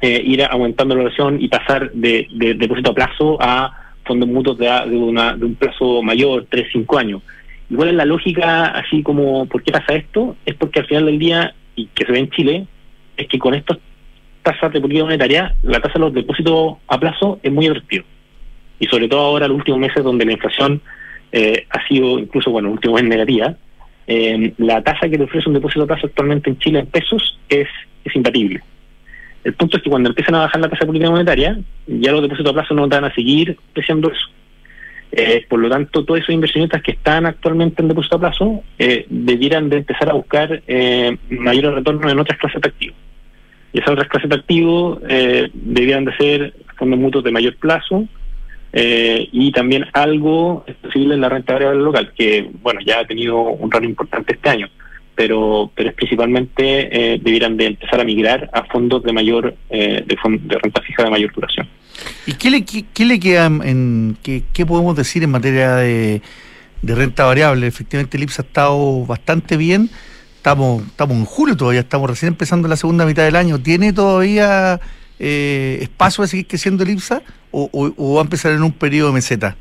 [0.00, 4.58] eh, ir aumentando la duración y pasar de, de, depósito a plazo a fondos mutuos
[4.58, 7.22] de, de, una, de un plazo mayor, 3, 5 años.
[7.70, 10.36] Igual es la lógica, así como, ¿por qué pasa esto?
[10.44, 12.66] Es porque al final del día, y que se ve en Chile,
[13.16, 13.78] es que con estas
[14.42, 18.04] tasas de política monetaria, la tasa de los depósitos a plazo es muy atractiva.
[18.78, 20.82] Y sobre todo ahora, los últimos meses, donde la inflación
[21.32, 23.56] eh, ha sido incluso, bueno, el último mes negativa,
[24.06, 27.38] eh, la tasa que te ofrece un depósito a plazo actualmente en Chile en pesos
[27.48, 27.68] es,
[28.04, 28.62] es imbatible.
[29.44, 32.22] El punto es que cuando empiezan a bajar la tasa de política monetaria, ya los
[32.22, 34.26] depósitos a plazo no van a seguir preciando eso.
[35.12, 39.06] Eh, por lo tanto, todos esos inversionistas que están actualmente en depósito a plazo eh,
[39.08, 42.96] debieran de empezar a buscar eh, mayores retornos en otras clases de activos.
[43.72, 48.08] Y esas otras clases de activos eh, debieran de ser fondos mutuos de mayor plazo,
[48.76, 53.40] eh, y también algo posible en la renta variable local, que bueno ya ha tenido
[53.40, 54.68] un rol importante este año,
[55.14, 60.04] pero pero es principalmente eh, debieran de empezar a migrar a fondos de mayor eh,
[60.04, 61.68] de, de, renta fija de mayor duración.
[62.26, 66.20] ¿Y qué le, qué, qué le queda en qué, qué, podemos decir en materia de,
[66.82, 67.68] de renta variable?
[67.68, 69.88] Efectivamente el IPSA ha estado bastante bien.
[70.34, 73.60] Estamos, estamos en julio todavía, estamos recién empezando la segunda mitad del año.
[73.60, 74.80] ¿Tiene todavía
[75.18, 79.14] eh, espacio de seguir creciendo el IPSA o, va a empezar en un periodo de
[79.14, 79.56] meseta?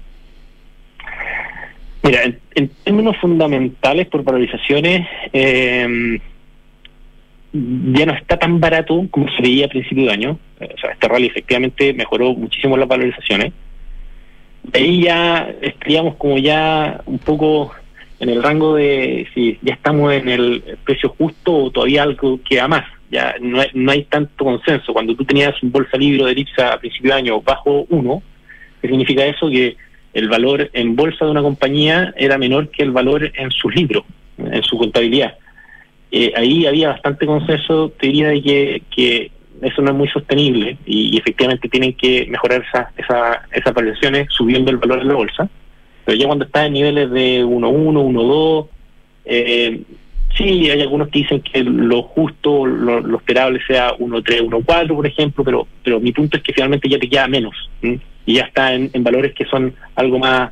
[2.04, 2.22] Mira,
[2.56, 6.20] en, términos fundamentales por valorizaciones, eh,
[7.54, 10.40] ya no está tan barato como se veía a principio de año.
[10.60, 13.54] O sea, este rally efectivamente mejoró muchísimo las valorizaciones.
[14.74, 17.74] Ahí ya estaríamos como ya un poco
[18.20, 22.68] en el rango de si ya estamos en el precio justo o todavía algo queda
[22.68, 24.92] más ya no hay, no hay tanto consenso.
[24.92, 28.24] Cuando tú tenías un bolsa libre de IPSA a principio de año bajo uno,
[28.82, 29.50] ¿qué significa eso?
[29.50, 29.78] Que
[30.14, 34.04] el valor en bolsa de una compañía era menor que el valor en sus libros,
[34.38, 35.36] en su contabilidad.
[36.12, 40.78] Eh, ahí había bastante consenso, te diría, de que, que eso no es muy sostenible
[40.86, 45.50] y, efectivamente tienen que mejorar esas esa, esas variaciones subiendo el valor de la bolsa.
[46.06, 48.68] Pero ya cuando está en niveles de 1.1, 1.2,
[49.26, 49.82] eh,
[50.38, 55.44] Sí, hay algunos que dicen que lo justo, lo, esperable sea 1.3, 1.4, por ejemplo,
[55.44, 58.90] pero pero mi punto es que finalmente ya te queda menos y ya está en,
[58.94, 60.52] en, valores que son algo más,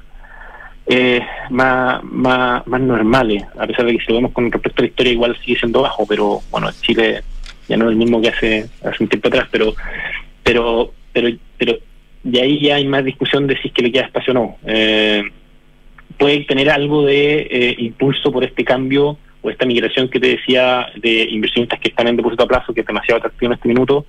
[0.85, 4.83] eh, más, más más normales, a pesar de que si lo vemos con respecto a
[4.83, 7.23] la historia igual sigue siendo bajo, pero bueno, Chile
[7.67, 9.73] ya no es el mismo que hace, hace un tiempo atrás, pero
[10.43, 11.77] pero, pero, pero
[12.23, 14.57] de ahí ya hay más discusión de si es que le queda espacio o no.
[14.65, 15.23] Eh,
[16.17, 20.87] puede tener algo de eh, impulso por este cambio o esta migración que te decía
[20.95, 24.05] de inversionistas que están en depósito a plazo, que es demasiado atractivo en este minuto,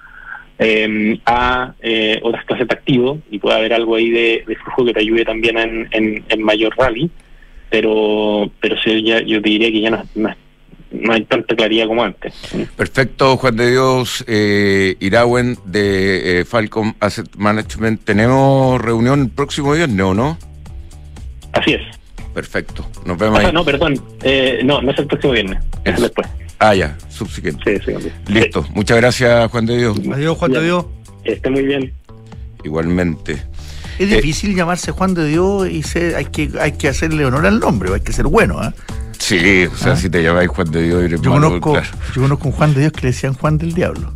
[0.58, 4.92] eh, a eh, otras clases de activos y puede haber algo ahí de, flujo que
[4.92, 7.10] te ayude también en, en, mayor rally,
[7.70, 12.34] pero pero ya, yo te diría que ya no, no, hay tanta claridad como antes.
[12.76, 18.04] Perfecto, Juan de Dios eh, Irawen de eh, Falcom Asset Management.
[18.04, 20.38] ¿Tenemos reunión el próximo viernes o no?
[21.54, 22.01] Así es.
[22.34, 23.52] Perfecto, nos vemos ahí.
[23.52, 26.26] No, perdón, eh, no, no es el próximo viernes, es, después.
[26.58, 27.80] Ah, ya, subsiguiente.
[27.84, 29.98] Sí, sí, Listo, muchas gracias, Juan de Dios.
[30.12, 30.86] Adiós, Juan de Dios.
[31.24, 31.92] Esté muy bien.
[32.64, 33.42] Igualmente.
[33.98, 37.60] Es difícil llamarse Juan de Dios y ser, hay que hay que hacerle honor al
[37.60, 38.72] nombre, hay que ser bueno, ¿eh?
[39.18, 39.96] Sí, o sea, ¿Ah?
[39.96, 41.80] si te llamáis Juan de Dios, eres yo conozco,
[42.14, 44.12] Yo conozco un Juan de Dios que le decían Juan del Diablo.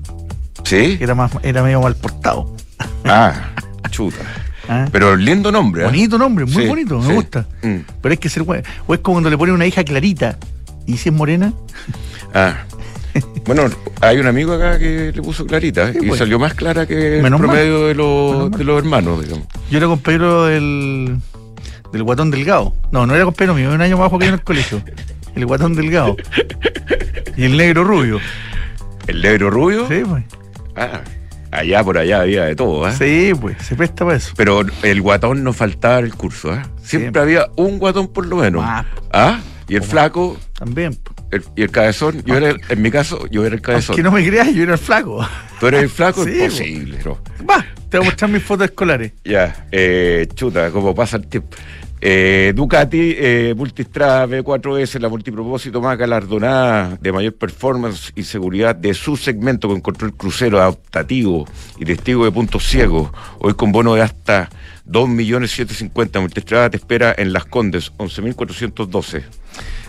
[0.64, 0.98] ¿Sí?
[1.00, 2.56] era, más, era medio mal portado.
[3.04, 3.52] Ah,
[3.90, 4.24] chuta.
[4.68, 4.88] ¿Ah?
[4.90, 5.82] Pero lindo nombre.
[5.82, 5.86] ¿eh?
[5.86, 7.46] Bonito nombre, muy bonito, me gusta.
[7.62, 7.76] Mm.
[8.02, 8.62] Pero hay que ser bueno.
[8.86, 10.38] O es como cuando le ponen una hija clarita.
[10.86, 11.52] ¿Y si es morena?
[12.34, 12.56] Ah.
[13.46, 13.62] Bueno,
[14.00, 16.18] hay un amigo acá que le puso clarita y pues.
[16.18, 19.46] salió más clara que el promedio de los, de los hermanos, digamos.
[19.70, 21.16] Yo era compañero del,
[21.92, 22.74] del guatón delgado.
[22.90, 24.82] No, no era compañero mío, un año más bajo que yo en el colegio.
[25.34, 26.16] El guatón delgado.
[27.36, 28.20] Y el negro rubio.
[29.06, 29.86] ¿El negro rubio?
[29.88, 30.24] Sí, pues.
[30.74, 31.00] Ah,
[31.56, 32.92] allá por allá había de todo, ¿eh?
[32.96, 34.32] Sí, pues, se presta para eso.
[34.36, 36.62] Pero el guatón no faltaba el curso, ¿eh?
[36.82, 38.64] Siempre, había un guatón por lo menos.
[39.12, 39.40] ¿Ah?
[39.68, 40.38] Y el flaco.
[40.54, 40.96] También.
[41.56, 43.96] y el cabezón, yo era, en mi caso, yo era el cabezón.
[43.96, 45.26] Que no me creas, yo era el flaco.
[45.58, 47.18] Tú eres el flaco, sí, imposible, ¿no?
[47.48, 49.12] Va, te voy a mostrar mis fotos escolares.
[49.24, 51.56] Ya, eh, chuta, como pasa el tiempo.
[52.00, 58.92] Eh, Ducati eh, Multistrada B4S, la multipropósito más galardonada de mayor performance y seguridad de
[58.92, 61.46] su segmento con control crucero adaptativo
[61.78, 63.10] y testigo de puntos ciegos.
[63.38, 64.50] Hoy con bono de hasta
[64.86, 66.20] 2.750.000.
[66.20, 69.24] Multistrada te espera en Las Condes, 11.412.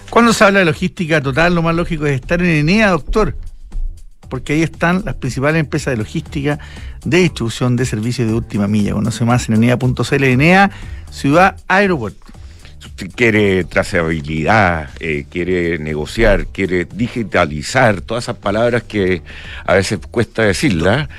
[0.10, 3.36] Cuando se habla de logística total, lo más lógico es estar en Enea, doctor
[4.29, 6.59] porque ahí están las principales empresas de logística
[7.05, 8.93] de distribución de servicios de última milla.
[8.93, 10.71] Conoce más en enea.cl, Enea,
[11.11, 12.25] Ciudad Aeropuerto.
[12.79, 19.23] Si usted quiere trazabilidad, eh, quiere negociar, quiere digitalizar, todas esas palabras que
[19.65, 21.09] a veces cuesta decirlas,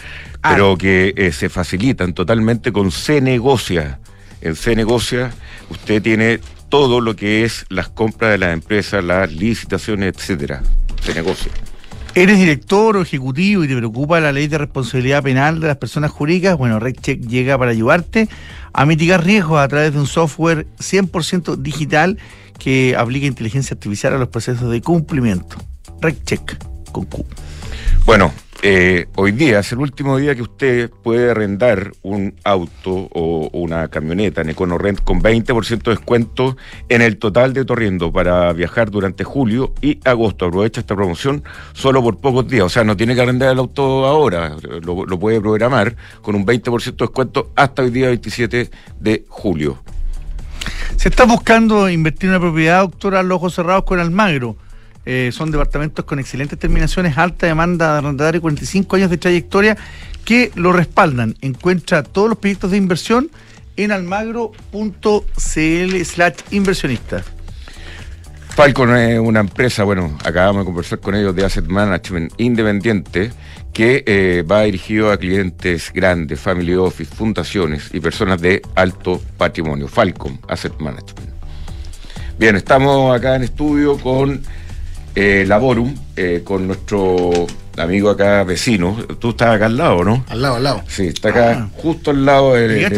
[0.42, 0.50] ah.
[0.52, 3.98] pero que eh, se facilitan totalmente con C Negocia.
[4.40, 5.32] En C Negocia
[5.70, 10.62] usted tiene todo lo que es las compras de las empresas, las licitaciones, etcétera.
[11.02, 11.50] Se negocia.
[12.18, 16.10] ¿Eres director o ejecutivo y te preocupa la ley de responsabilidad penal de las personas
[16.10, 16.58] jurídicas?
[16.58, 18.28] Bueno, RedCheck llega para ayudarte
[18.72, 22.18] a mitigar riesgos a través de un software 100% digital
[22.58, 25.58] que aplica inteligencia artificial a los procesos de cumplimiento.
[26.00, 26.58] RedCheck
[26.90, 27.24] con Q.
[28.04, 33.48] Bueno, eh, hoy día es el último día que usted puede arrendar un auto o
[33.52, 36.56] una camioneta en EconoRent con 20% de descuento
[36.88, 40.46] en el total de torriendo para viajar durante julio y agosto.
[40.46, 42.64] Aprovecha esta promoción solo por pocos días.
[42.64, 46.82] O sea, no tiene que arrendar el auto ahora, lo, puede programar con un 20%
[46.84, 49.78] de descuento hasta el día 27 de julio.
[50.96, 54.56] Se está buscando invertir en una propiedad, doctora, los ojos cerrados con Almagro
[55.06, 59.76] eh, son departamentos con excelentes terminaciones, alta demanda de arrendatario y 45 años de trayectoria
[60.24, 61.34] que lo respaldan.
[61.40, 63.30] Encuentra todos los proyectos de inversión
[63.76, 64.52] en almagro.cl
[66.04, 67.22] slash inversionista.
[68.58, 73.30] Falcon es una empresa, bueno, acabamos de conversar con ellos de Asset Management independiente
[73.72, 79.86] que eh, va dirigido a clientes grandes, family office, fundaciones y personas de alto patrimonio.
[79.86, 81.30] Falcon Asset Management.
[82.36, 84.42] Bien, estamos acá en estudio con
[85.20, 87.32] eh, Laborum eh, con nuestro
[87.76, 88.96] amigo acá vecino.
[89.18, 90.24] Tú estás acá al lado, ¿no?
[90.28, 90.82] Al lado, al lado.
[90.86, 91.68] Sí, está acá ah.
[91.74, 92.88] justo al lado de,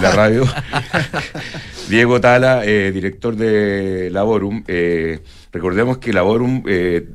[0.00, 0.48] la radio.
[1.88, 4.64] Diego Tala, eh, director de Laborum.
[4.66, 5.20] Eh,
[5.52, 6.62] recordemos que Laborum,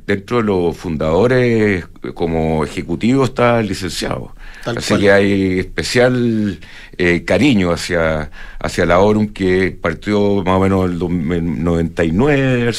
[0.06, 4.32] dentro de los fundadores, como ejecutivo, está licenciado.
[4.64, 6.58] Así que hay especial
[6.98, 12.72] eh, cariño hacia, hacia la ORUM que partió más o menos el 99,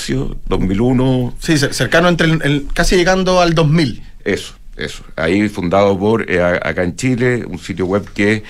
[0.48, 1.36] 2001.
[1.40, 4.04] Sí, cercano entre el, casi llegando al 2000.
[4.24, 4.56] Eso.
[4.78, 8.42] Eso, ahí fundado por eh, acá en Chile, un sitio web que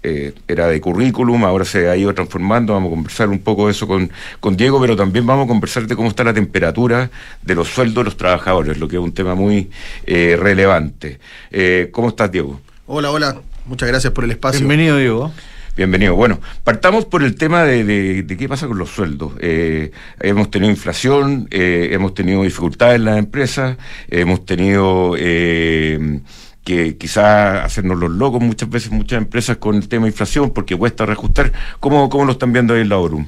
[0.00, 3.72] eh, era de currículum, ahora se ha ido transformando, vamos a conversar un poco de
[3.72, 7.10] eso con, con Diego, pero también vamos a conversar de cómo está la temperatura
[7.42, 9.70] de los sueldos de los trabajadores, lo que es un tema muy
[10.06, 11.18] eh, relevante.
[11.50, 12.60] Eh, ¿Cómo estás, Diego?
[12.86, 14.60] Hola, hola, muchas gracias por el espacio.
[14.60, 15.32] Bienvenido, Diego.
[15.76, 16.14] Bienvenido.
[16.14, 19.32] Bueno, partamos por el tema de, qué pasa con los sueldos.
[19.40, 23.76] hemos tenido inflación, hemos tenido dificultades en las empresas,
[24.08, 25.16] hemos tenido
[26.68, 30.76] que quizás hacernos los locos muchas veces muchas empresas con el tema de inflación porque
[30.76, 31.50] cuesta reajustar.
[31.80, 33.26] ¿Cómo, cómo lo están viendo ahí en la ORUM?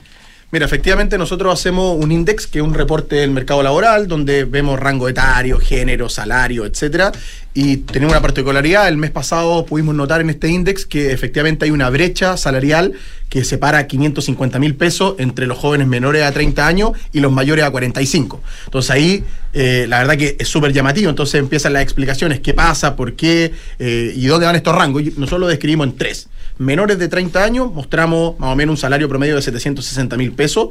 [0.53, 4.80] Mira, efectivamente nosotros hacemos un index que es un reporte del mercado laboral donde vemos
[4.80, 7.12] rango etario, género, salario, etcétera,
[7.55, 11.70] y tenemos una particularidad, el mes pasado pudimos notar en este index que efectivamente hay
[11.70, 12.94] una brecha salarial
[13.28, 17.64] que separa 550 mil pesos entre los jóvenes menores a 30 años y los mayores
[17.64, 18.42] a 45.
[18.64, 22.96] Entonces ahí eh, la verdad que es súper llamativo, entonces empiezan las explicaciones, qué pasa,
[22.96, 25.05] por qué eh, y dónde van estos rangos.
[25.16, 26.28] Nosotros lo describimos en tres
[26.59, 30.70] menores de 30 años mostramos más o menos un salario promedio de 760 mil pesos,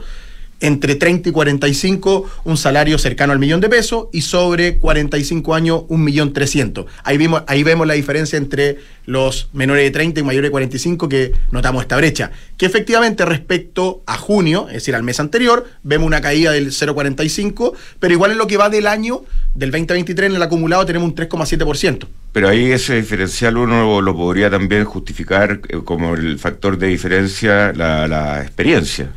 [0.60, 5.84] entre 30 y 45 un salario cercano al millón de pesos y sobre 45 años
[5.88, 6.86] un millón 300.
[7.04, 11.10] Ahí, vimos, ahí vemos la diferencia entre los menores de 30 y mayores de 45
[11.10, 12.32] que notamos esta brecha.
[12.58, 17.74] Que efectivamente respecto a junio, es decir, al mes anterior, vemos una caída del 0,45,
[18.00, 19.24] pero igual en lo que va del año,
[19.56, 22.08] del 2023 en el acumulado tenemos un 3,7%.
[22.32, 27.74] Pero ahí ese diferencial uno lo podría también justificar eh, como el factor de diferencia
[27.74, 29.10] la, experiencia.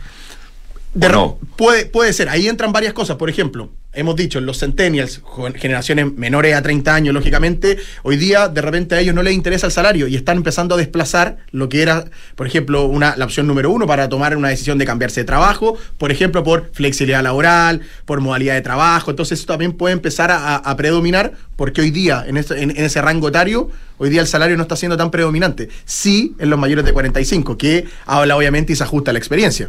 [0.95, 1.38] No?
[1.57, 3.16] puede, puede ser, ahí entran varias cosas.
[3.16, 5.22] Por ejemplo, hemos dicho, los centennials,
[5.57, 9.66] generaciones menores a 30 años, lógicamente, hoy día de repente a ellos no les interesa
[9.66, 13.47] el salario y están empezando a desplazar lo que era, por ejemplo, una, la opción
[13.47, 17.82] número uno para tomar una decisión de cambiarse de trabajo, por ejemplo, por flexibilidad laboral,
[18.05, 19.11] por modalidad de trabajo.
[19.11, 23.70] Entonces, eso también puede empezar a, predominar porque hoy día, en, en, ese rango etario,
[23.99, 25.68] hoy día el salario no está siendo tan predominante.
[25.84, 29.68] Sí, en los mayores de 45, que habla obviamente y se ajusta a la experiencia.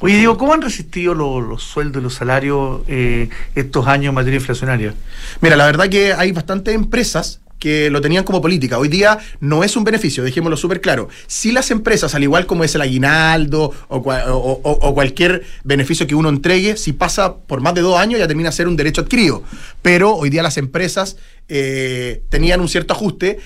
[0.00, 4.36] Oye, digo, ¿cómo han resistido los, sueldos y los salarios eh, estos años en materia
[4.38, 4.94] inflacionaria?
[5.40, 8.78] Mira, la verdad que hay bastantes empresas que lo tenían como política.
[8.78, 11.08] Hoy día no es un beneficio, dejémoslo súper claro.
[11.26, 16.76] Si las empresas, al igual como es el aguinaldo o, cualquier beneficio que uno entregue,
[16.76, 19.42] si pasa por más de dos años ya termina a ser un derecho adquirido.
[19.82, 21.16] Pero hoy día las empresas
[21.48, 23.38] eh, tenían un cierto ajuste.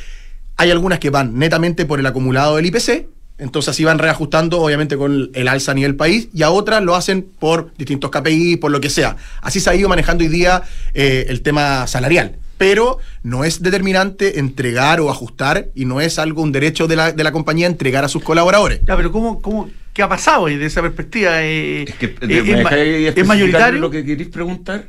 [0.56, 3.06] Hay algunas que van netamente por el acumulado del IPC,
[3.38, 6.94] entonces así van reajustando, obviamente, con el alza a nivel país, y a otras lo
[6.94, 9.16] hacen por distintos KPI, por lo que sea.
[9.40, 10.62] Así se ha ido manejando hoy día
[10.94, 12.36] eh, el tema salarial.
[12.58, 17.12] Pero no es determinante entregar o ajustar, y no es algo, un derecho de la,
[17.12, 18.80] de la compañía entregar a sus colaboradores.
[18.86, 21.42] Ya, pero ¿cómo, cómo, ¿qué ha pasado desde esa perspectiva?
[21.42, 23.80] Eh, es, que, eh, ¿Es mayoritario?
[23.80, 24.86] Lo que queréis preguntar.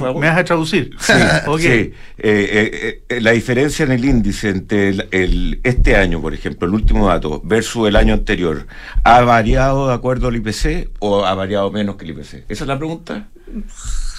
[0.00, 0.90] ¿Me vas a traducir?
[0.98, 1.12] Sí,
[1.62, 6.74] eh, eh, eh, la diferencia en el índice entre el, este año, por ejemplo, el
[6.74, 8.66] último dato, versus el año anterior,
[9.02, 12.44] ¿ha variado de acuerdo al IPC o ha variado menos que el IPC?
[12.48, 13.28] ¿Esa es la pregunta?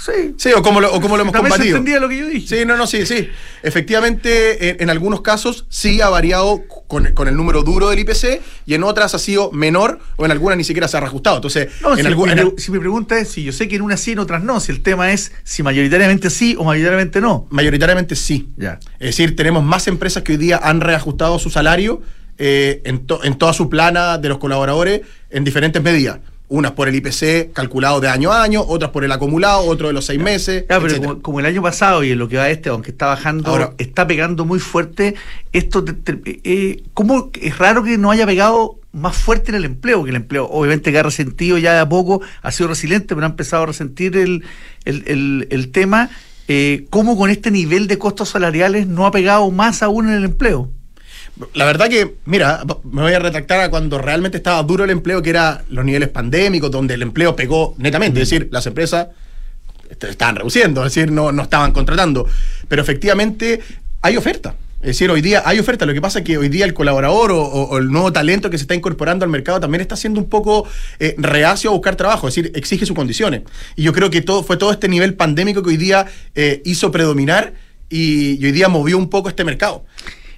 [0.06, 0.36] Sí.
[0.38, 1.78] Sí, o cómo lo, o cómo lo hemos combatido.
[1.78, 2.60] entendía lo que yo dije.
[2.60, 3.28] Sí, no, no, sí, sí.
[3.64, 8.84] Efectivamente, en, algunos casos sí ha variado con, el número duro del IPC y en
[8.84, 11.38] otras ha sido menor o en algunas ni siquiera se ha reajustado.
[11.38, 14.20] Entonces, en si, si mi pregunta es si yo sé que en unas sí, en
[14.20, 17.48] otras no, si el tema es si mayoritariamente sí o mayoritariamente no.
[17.50, 18.50] Mayoritariamente sí.
[18.58, 18.80] Ya.
[19.00, 22.04] Es decir, tenemos más empresas que hoy día han reajustado su salario
[22.38, 25.02] eh, en, en toda su plana de los colaboradores
[25.32, 29.12] en diferentes medidas unas por el IPC calculado de año a año, otras por el
[29.12, 30.64] acumulado, otro de los seis meses.
[30.68, 33.74] Claro, pero como, el año pasado y en lo que va este, aunque está bajando,
[33.78, 35.16] está pegando muy fuerte,
[35.52, 35.84] esto
[36.44, 40.04] eh, ¿cómo es raro que no haya pegado más fuerte en el empleo?
[40.04, 43.26] Que el empleo, obviamente que ha resentido ya de a poco, ha sido resiliente, pero
[43.26, 44.44] ha empezado a resentir el,
[44.86, 46.10] el, el, tema.
[46.48, 50.26] Eh, ¿Cómo con este nivel de costos salariales no ha pegado más aún en el
[50.26, 50.70] empleo?
[51.54, 55.22] La verdad que, mira, me voy a retractar a cuando realmente estaba duro el empleo,
[55.22, 58.22] que era los niveles pandémicos, donde el empleo pegó netamente.
[58.22, 59.08] Es decir, las empresas
[59.90, 62.26] estaban reduciendo, es decir, no, no estaban contratando.
[62.68, 63.60] Pero efectivamente
[64.02, 64.56] hay oferta.
[64.82, 65.86] Es decir, hoy día hay oferta.
[65.86, 68.64] Lo que pasa es que hoy día el colaborador o, el nuevo talento que se
[68.64, 70.68] está incorporando al mercado también está siendo un poco
[71.00, 73.42] eh, reacio a buscar trabajo, es decir, exige sus condiciones.
[73.76, 76.06] Y yo creo que todo fue todo este nivel pandémico que hoy día
[76.36, 77.54] eh, hizo predominar
[77.90, 79.86] y, y hoy día movió un poco este mercado.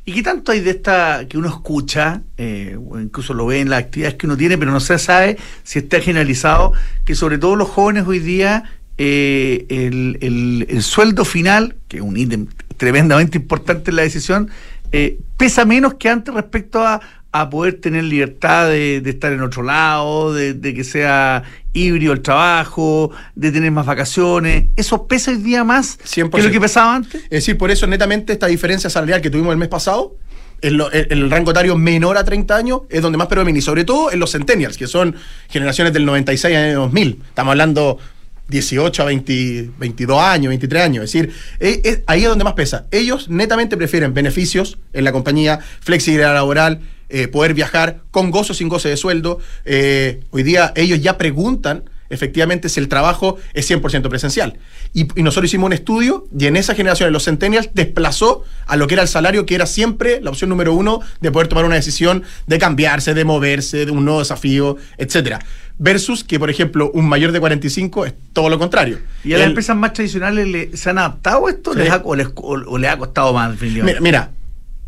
[0.07, 3.69] ¿Y qué tanto hay de esta que uno escucha, eh, o incluso lo ve en
[3.69, 6.71] las actividades que uno tiene, pero no se sabe si está generalizado,
[7.03, 8.63] que sobre todo los jóvenes hoy día,
[8.97, 12.47] eh, el, sueldo final, que es un ítem
[12.77, 14.49] tremendamente importante en la decisión,
[14.93, 17.01] eh, pesa menos que antes respecto a,
[17.33, 21.43] a poder tener libertad de, estar en otro lado, de, que sea
[21.77, 24.65] híbrido el trabajo, de tener más vacaciones.
[24.75, 27.23] ¿Eso pesa hoy día más que lo que pesaba antes?
[27.23, 30.15] Es decir, por eso netamente esta diferencia salarial que tuvimos el mes pasado,
[30.61, 34.11] en, el rango etario menor a 30 años, es donde más predomina, y sobre todo
[34.11, 35.15] en los centennials, que son
[35.49, 37.21] generaciones del 96 al 2000.
[37.29, 37.99] Estamos hablando
[38.47, 41.03] 18 a 22 años, 23 años.
[41.03, 42.85] Es decir, ahí es donde más pesa.
[42.91, 48.69] Ellos netamente prefieren beneficios en la compañía, flexibilidad laboral, eh, poder viajar con gozo sin
[48.69, 49.39] goce de sueldo.
[49.65, 54.57] Eh, hoy día ellos ya preguntan efectivamente si el trabajo es 100% presencial.
[54.93, 58.87] Y, y nosotros hicimos un estudio y en esa generación, los centennials, desplazó a lo
[58.87, 61.75] que era el salario, que era siempre la opción número uno de poder tomar una
[61.75, 65.39] decisión de cambiarse, de moverse, de un nuevo desafío, etcétera.
[65.79, 68.99] Versus que, por ejemplo, un mayor de 45 es todo lo contrario.
[69.25, 71.79] ¿Y a las empresas más tradicionales le- se han adaptado a esto Sí.
[71.79, 73.61] ¿Les ha- o, les, o- o les ha costado más?
[73.61, 74.31] Mira, mira,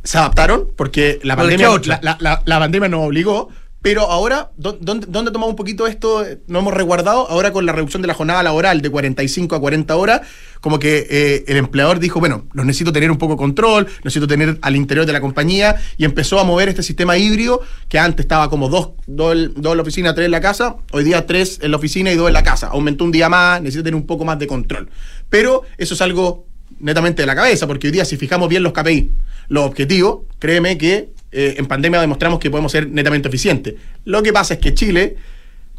[0.03, 1.67] se adaptaron porque la pandemia,
[2.01, 3.49] la, la- la pandemia nos obligó,
[3.81, 6.25] pero ahora, ¿dó- ¿dónde, dónde tomamos un poquito esto?
[6.47, 9.95] No hemos resguardado, ahora con la reducción de la jornada laboral de 45 a 40
[9.95, 10.21] horas,
[10.59, 14.27] como que eh, el empleador dijo, bueno, los necesito tener un poco de control, necesito
[14.27, 18.25] tener al interior de la compañía, y empezó a mover este sistema híbrido, que antes
[18.25, 21.25] estaba como dos, dos, en- dos en la oficina, tres en la casa, hoy día
[21.25, 22.67] tres en la oficina y dos en la casa.
[22.67, 24.89] Aumentó un día más, necesita tener un poco más de control.
[25.29, 26.48] Pero eso es algo
[26.79, 29.11] netamente de la cabeza, porque hoy día si fijamos bien los KPI,
[29.49, 33.75] los objetivos, créeme que eh, en pandemia demostramos que podemos ser netamente eficientes.
[34.05, 35.17] Lo que pasa es que Chile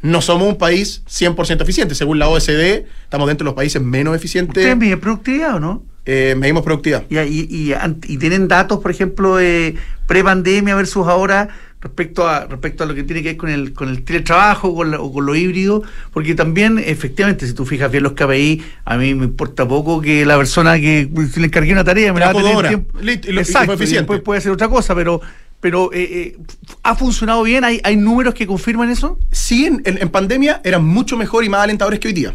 [0.03, 1.95] no somos un país 100% eficiente.
[1.95, 4.57] Según la OSD, estamos dentro de los países menos eficientes.
[4.57, 5.82] ¿Ustedes miden productividad o no?
[6.07, 7.05] Eh, medimos productividad.
[7.11, 7.74] Y, y,
[8.09, 9.76] y, tienen datos, por ejemplo, de
[10.07, 11.51] pre-pandemia versus ahora
[11.81, 14.91] respecto a respecto a lo que tiene que ver con el con el teletrabajo con
[14.91, 18.97] la- o con lo híbrido, porque también efectivamente si tú fijas bien los KPI, a
[18.99, 22.26] mí me importa poco que la persona que si le encargué una tarea me la
[22.26, 22.99] va a tener tiempo.
[23.01, 25.20] Listo, y lo- y Exacto, y después puede hacer otra cosa, pero
[25.61, 26.39] pero eh, eh,
[26.83, 29.18] ha funcionado bien, hay hay números que confirman eso.
[29.31, 32.35] Sí, en, en- en pandemia eran mucho mejor y más alentadores que hoy día.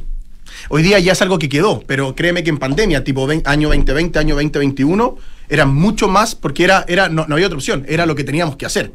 [0.69, 4.17] Hoy día ya es algo que quedó, pero créeme que en pandemia, tipo año 2020,
[4.19, 5.17] año 2021,
[5.49, 8.55] eran mucho más porque era, era, no, no había otra opción, era lo que teníamos
[8.55, 8.91] que hacer.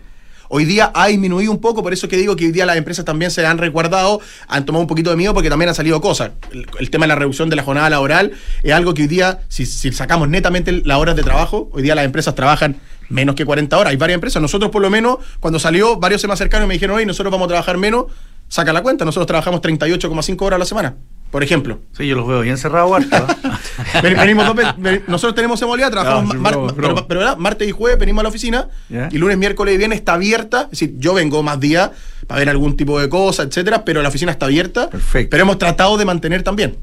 [0.53, 3.05] Hoy día ha disminuido un poco, por eso que digo que hoy día las empresas
[3.05, 6.33] también se han resguardado, han tomado un poquito de miedo porque también han salido cosas.
[6.81, 8.33] El, tema de la reducción de la jornada laboral
[8.65, 11.95] es algo que hoy día, si, si sacamos netamente las horas de trabajo, hoy día
[11.95, 13.93] las empresas trabajan menos que 40 horas.
[13.93, 16.75] Hay varias empresas, nosotros por lo menos, cuando salió, varios se me acercaron y me
[16.75, 18.07] dijeron, oye, nosotros vamos a trabajar menos,
[18.49, 20.97] saca la cuenta, nosotros trabajamos 38,5 horas a la semana,
[21.31, 21.79] por ejemplo.
[21.93, 23.03] Sí, yo los veo bien cerrados
[24.03, 26.43] venimos dos veces- nosotros tenemos esa modalidad, trabajamos No,
[26.75, 27.37] pero, pero, ¿verdad?
[27.37, 28.69] martes y jueves venimos a la oficina
[29.11, 30.63] y lunes, miércoles y viernes está abierta.
[30.65, 31.91] Es decir, yo vengo más días
[32.27, 34.89] para ver algún tipo de cosa, etcétera, pero la oficina está abierta.
[34.91, 35.31] Perfecto.
[35.31, 36.77] Pero hemos tratado de mantener también.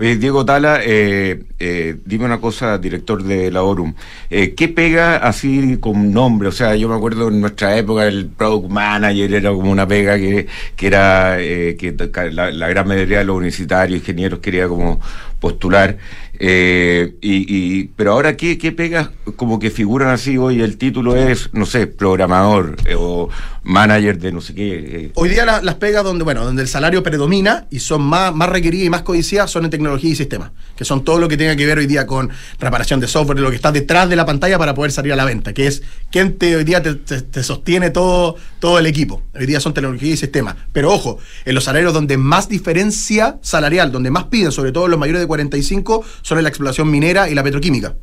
[0.00, 3.94] Oye, Diego Tala, eh, eh, dime una cosa, director de la ORUM.
[4.30, 6.48] Eh, ¿Qué pega así con nombre?
[6.48, 10.16] O sea, yo me acuerdo en nuestra época el Product Manager era como una pega
[10.16, 10.46] que,
[10.76, 11.96] que era eh, que
[12.30, 15.00] la, la gran mayoría de los universitarios, ingenieros quería como
[15.40, 15.96] postular.
[16.40, 17.46] Eh, y,
[17.80, 20.60] y- pero ahora, ¿qué, ¿qué pegas como que figuran así hoy?
[20.62, 23.28] El título es, no sé, programador eh, o
[23.64, 24.78] manager de no sé qué.
[24.78, 25.12] eh.
[25.14, 28.48] Hoy día la- las pegas donde, bueno, donde el salario predomina y son más, más
[28.48, 31.56] requeridas y más codiciadas son en tecnología y sistemas, que son todo lo que tenga
[31.56, 32.30] que ver hoy día con
[32.60, 35.24] reparación de software, lo que está detrás de la pantalla para poder salir a la
[35.24, 39.22] venta, que es quien hoy día te, te- te sostiene todo, todo el equipo.
[39.38, 40.54] Hoy día son tecnología y sistemas.
[40.72, 44.98] Pero ojo, en los salarios donde más diferencia salarial, donde más piden, sobre todo los
[44.98, 46.04] mayores de 45,
[46.36, 47.94] en la explotación minera y la petroquímica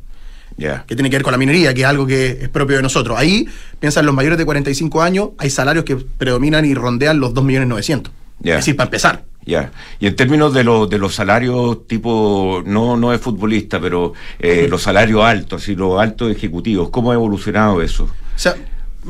[0.56, 0.84] Ya.
[0.86, 3.18] que tiene que ver con la minería, que es algo que es propio de nosotros.
[3.18, 3.46] Ahí,
[3.78, 8.10] piensan los mayores de 45 años, hay salarios que predominan y rondean los 2.900.000.
[8.40, 8.54] Ya.
[8.54, 9.24] Es decir, para empezar.
[9.44, 9.70] Ya.
[10.00, 14.66] Y en términos de, los de los salarios tipo, no, no es futbolista, pero eh,
[14.68, 18.04] los salarios altos, así los altos ejecutivos, ¿cómo ha evolucionado eso?
[18.04, 18.56] O sea,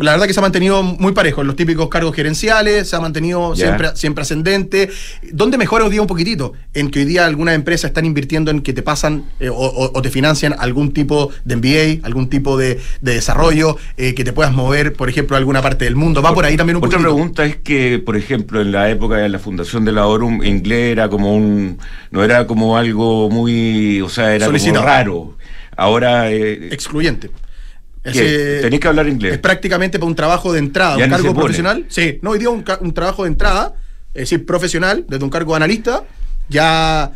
[0.01, 3.01] la verdad que se ha mantenido muy parejo en los típicos cargos gerenciales, se ha
[3.01, 4.91] mantenido siempre, siempre ascendente.
[5.33, 6.53] ¿Dónde mejora hoy día un poquitito?
[6.75, 10.11] En que hoy día algunas empresas están invirtiendo en que te pasan eh, o, te
[10.11, 14.93] financian algún tipo de MBA, algún tipo de, de desarrollo, eh, que te puedas mover,
[14.93, 16.23] por ejemplo, a alguna parte del mundo.
[16.23, 17.15] Va por ahí también un Otra poquitito.
[17.15, 20.93] pregunta es que, por ejemplo, en la época de la fundación de la ORUM, inglés
[20.93, 21.79] era como un,
[22.11, 25.37] no era como algo muy, o sea, era como raro.
[25.77, 27.31] Ahora, eh, Excluyente.
[28.13, 28.19] ¿Qué?
[28.57, 29.35] Ese- tenéis que hablar inglés.
[29.35, 31.85] Es prácticamente para un trabajo de entrada, Ya un cargo profesional.
[31.89, 33.75] Sí, no, hoy día un, un trabajo de entrada,
[34.15, 36.05] es decir, profesional, desde un cargo de analista,
[36.49, 37.13] ya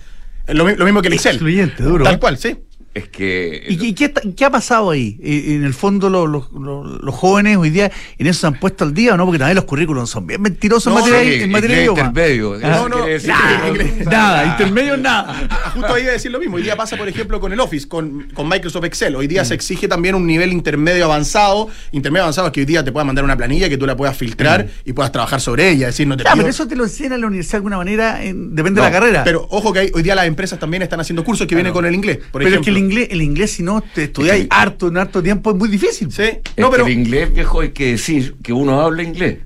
[0.47, 1.33] es lo, lo mismo que el Excel.
[1.37, 2.19] Excluyente, duro, Tal ¿eh?
[2.19, 2.57] cual, sí.
[2.93, 3.67] Es que...
[3.69, 5.17] ¿Y, qué- qué, ha pasado ahí?
[5.23, 8.59] Eh, En el fondo, lo- lo- lo- los jóvenes hoy día en eso se han
[8.59, 11.33] puesto al día o no, porque también los currículums son bien mentirosos No, en materia,
[11.39, 12.59] sí, en materia de intermedio.
[12.61, 13.71] Ah, no, decir Nada,
[14.11, 15.49] nada, intermedio nada.
[15.73, 16.57] Justo ahí iba a decir lo mismo.
[16.57, 19.15] Hoy día pasa, por ejemplo, con el Office, con, con Microsoft Excel.
[19.15, 21.69] Hoy día se exige también un nivel intermedio avanzado.
[21.93, 24.17] Intermedio avanzado es que hoy día te puedas mandar una planilla que tú la puedas
[24.17, 25.89] filtrar y puedas trabajar sobre ella.
[25.89, 27.57] Es decir, no te Ya, pido- pero eso te lo enseñan en la universidad de
[27.59, 29.23] alguna manera, en- depende No, de la carrera.
[29.25, 31.87] Pero ojo que hay- hoy día las empresas también están haciendo cursos que vienen con
[31.87, 32.19] el inglés.
[32.33, 32.80] Por Pero es que el ejemplo.
[32.81, 36.11] Inglés, el inglés, si no te estudiáis harto en harto tiempo, es muy difícil.
[36.11, 36.23] Sí.
[36.23, 39.39] Es No, pero que el inglés, viejo, hay que decir que uno habla inglés.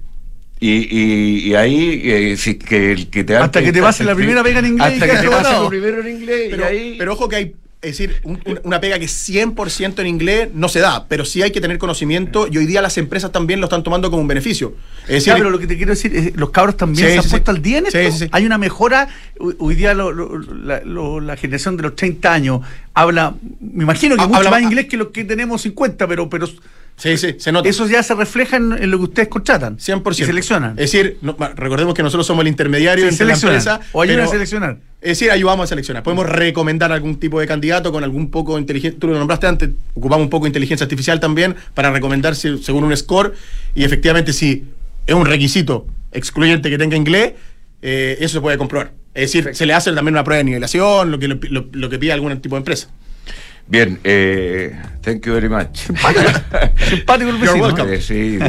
[0.61, 4.14] Y, y, y ahí, eh, si que el que te Hasta que te pase la
[4.14, 6.47] primera pega en inglés y Hasta que quedas te pase lo primero en inglés.
[6.51, 7.55] pero, y ahí, pero ojo que hay
[7.85, 11.43] es decir, un- un- una pega que 100% en inglés no se da, pero sí
[11.43, 14.28] hay que tener conocimiento y hoy día las empresas también lo están tomando como un
[14.28, 14.74] beneficio.
[15.03, 17.18] Es decir, Ya, pero lo que te quiero decir es los cabros también Sí, se
[17.18, 17.57] han sí, puesto sí.
[17.57, 18.26] al día en esto.
[18.32, 19.09] Hay una mejora.
[19.59, 22.61] Hoy, día lo- lo- la, lo- la generación de los 30 años
[22.95, 26.28] habla, me imagino que Ha- mucho habla- más inglés que los que tenemos 50, pero,
[26.30, 26.49] pero
[26.97, 27.68] sí, sí, se nota.
[27.68, 29.76] eso ya se refleja en, en lo que ustedes contratan.
[29.78, 30.12] 100%.
[30.20, 30.70] Y seleccionan.
[30.72, 33.80] Es decir, no- recordemos que nosotros somos el intermediario Sí, entre la empresa.
[33.92, 34.78] O ayudan pero- a seleccionar.
[35.01, 36.03] Es decir, ayudamos a seleccionar.
[36.03, 38.99] Podemos recomendar algún tipo de candidato con algún poco de inteligencia.
[38.99, 42.97] Tú lo nombraste antes, ocupamos un poco de inteligencia artificial también para recomendar según un
[42.97, 43.34] score.
[43.74, 44.64] Y efectivamente, si
[45.07, 47.34] es un requisito excluyente que tenga inglés,
[47.82, 48.92] eh, eso se puede comprobar.
[49.12, 52.12] Es decir, se le hace también una prueba de nivelación, lo que, lo que pide
[52.12, 52.88] algún tipo de empresa.
[53.66, 55.78] Bien, eh, thank you very much.
[56.88, 57.62] Simpático el vecino.
[57.64, 57.94] welcome.
[57.94, 58.48] Eh, sí, sí, lo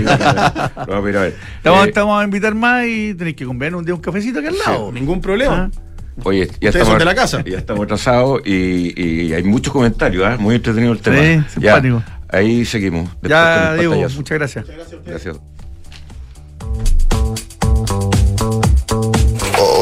[0.88, 1.36] vamos a a ver.
[1.58, 4.40] Estamos, Eh, te vamos a invitar más y tenéis que comer un día un cafecito
[4.40, 4.92] aquí al lado.
[4.92, 5.72] Ningún problema.
[5.74, 5.82] Ah.
[6.24, 7.44] Oye, ya Ustedes estamos, son de la casa.
[7.46, 10.38] Ya estamos atrasados y, y hay muchos comentarios, ¿ah?
[10.40, 11.18] muy entretenido el tema.
[11.18, 11.24] Sí,
[11.60, 12.04] Ya, simpático.
[12.30, 13.10] ahí seguimos.
[13.22, 14.16] Ya, Diego, pantallazo.
[14.18, 14.66] muchas gracias.
[15.06, 15.40] Gracias.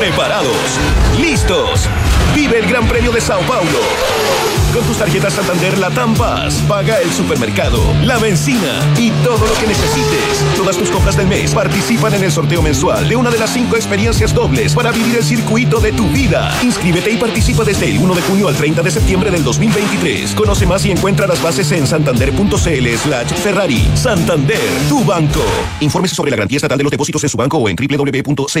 [0.00, 0.56] Preparados,
[1.18, 1.86] listos.
[2.34, 4.29] Vive el Gran Premio de Sao Paulo.
[4.72, 9.66] Con tus tarjetas Santander Latam Paz, paga el supermercado, la benzina y todo lo que
[9.66, 10.44] necesites.
[10.56, 13.74] Todas tus compras del mes participan en el sorteo mensual de una de las cinco
[13.74, 16.56] experiencias dobles para vivir el circuito de tu vida.
[16.62, 20.36] Inscríbete y participa desde el 1 de junio al 30 de septiembre del 2023.
[20.36, 23.90] Conoce más y encuentra las bases en santander.cl slash Ferrari.
[23.94, 25.44] Santander, tu banco.
[25.80, 28.60] Infórmese sobre la garantía estatal de los depósitos en su banco o en www.cmfchile.cl.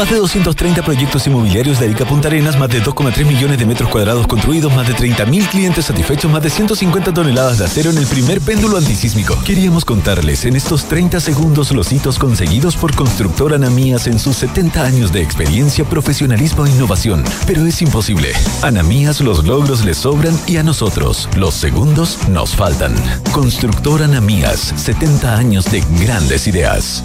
[0.00, 3.90] Más de 230 proyectos inmobiliarios de Arica Punta Arenas, más de 2,3 millones de metros
[3.90, 8.06] cuadrados construidos, más de 30.000 clientes satisfechos, más de 150 toneladas de acero en el
[8.06, 9.38] primer péndulo antisísmico.
[9.44, 14.82] Queríamos contarles en estos 30 segundos los hitos conseguidos por Constructora Anamías en sus 70
[14.82, 17.22] años de experiencia, profesionalismo e innovación.
[17.46, 18.32] Pero es imposible.
[18.62, 22.94] Anamías los logros les sobran y a nosotros los segundos nos faltan.
[23.32, 27.04] Constructora Anamías, 70 años de grandes ideas.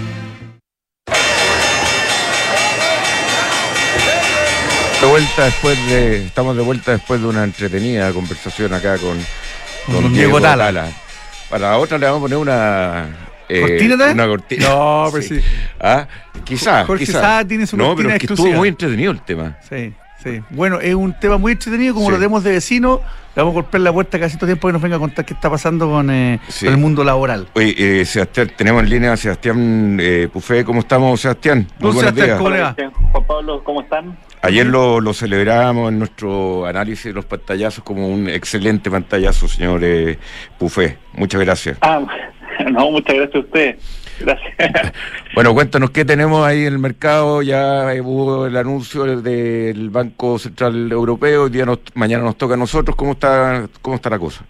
[5.11, 9.17] vuelta después de, estamos de vuelta después de una entretenida conversación acá con,
[9.93, 10.87] Con Diego Tala.
[11.49, 13.07] Para la otra le vamos a poner una
[13.49, 14.11] eh, ¿Cortina?
[14.13, 14.69] Una cortina.
[14.69, 15.41] No, pues sí.
[15.81, 16.07] Ah,
[16.45, 16.87] quizás.
[16.87, 17.21] Jorge quizás.
[17.21, 18.47] Sá tiene su No, cortina pero es que exclusiva.
[18.47, 19.57] estuvo muy entretenido el tema.
[19.69, 19.93] Sí,
[20.23, 20.41] sí.
[20.51, 22.11] Bueno, es un tema muy entretenido, como Sí.
[22.13, 23.01] lo tenemos de vecino.
[23.35, 25.33] Le vamos a golpear la puerta casi todo tiempo que nos venga a contar qué
[25.33, 26.65] está pasando con, eh, Sí.
[26.65, 27.49] con el mundo laboral.
[27.55, 30.63] Oye, eh, Sebastián, tenemos en línea a Sebastián eh, Pufé.
[30.63, 31.67] ¿Cómo estamos, Sebastián?
[31.79, 32.37] Muy Don buenos Sebastián, días.
[32.37, 32.75] ¿cómo le va?
[33.11, 34.17] Juan Pablo, ¿cómo están?
[34.43, 39.81] Ayer lo, lo celebramos en nuestro análisis de los pantallazos como un excelente pantallazo, señor
[39.83, 40.17] eh.
[41.13, 41.77] Muchas gracias.
[41.81, 42.01] Ah,
[42.71, 43.75] no, muchas gracias a usted.
[44.19, 44.53] Gracias.
[45.33, 47.41] Bueno, cuéntanos qué tenemos ahí en el mercado.
[47.41, 51.43] Ya eh, hubo el anuncio del Banco Central Europeo.
[51.43, 52.97] Hoy día nos- mañana nos toca a nosotros.
[52.97, 54.43] ¿Cómo está, cómo está la cosa?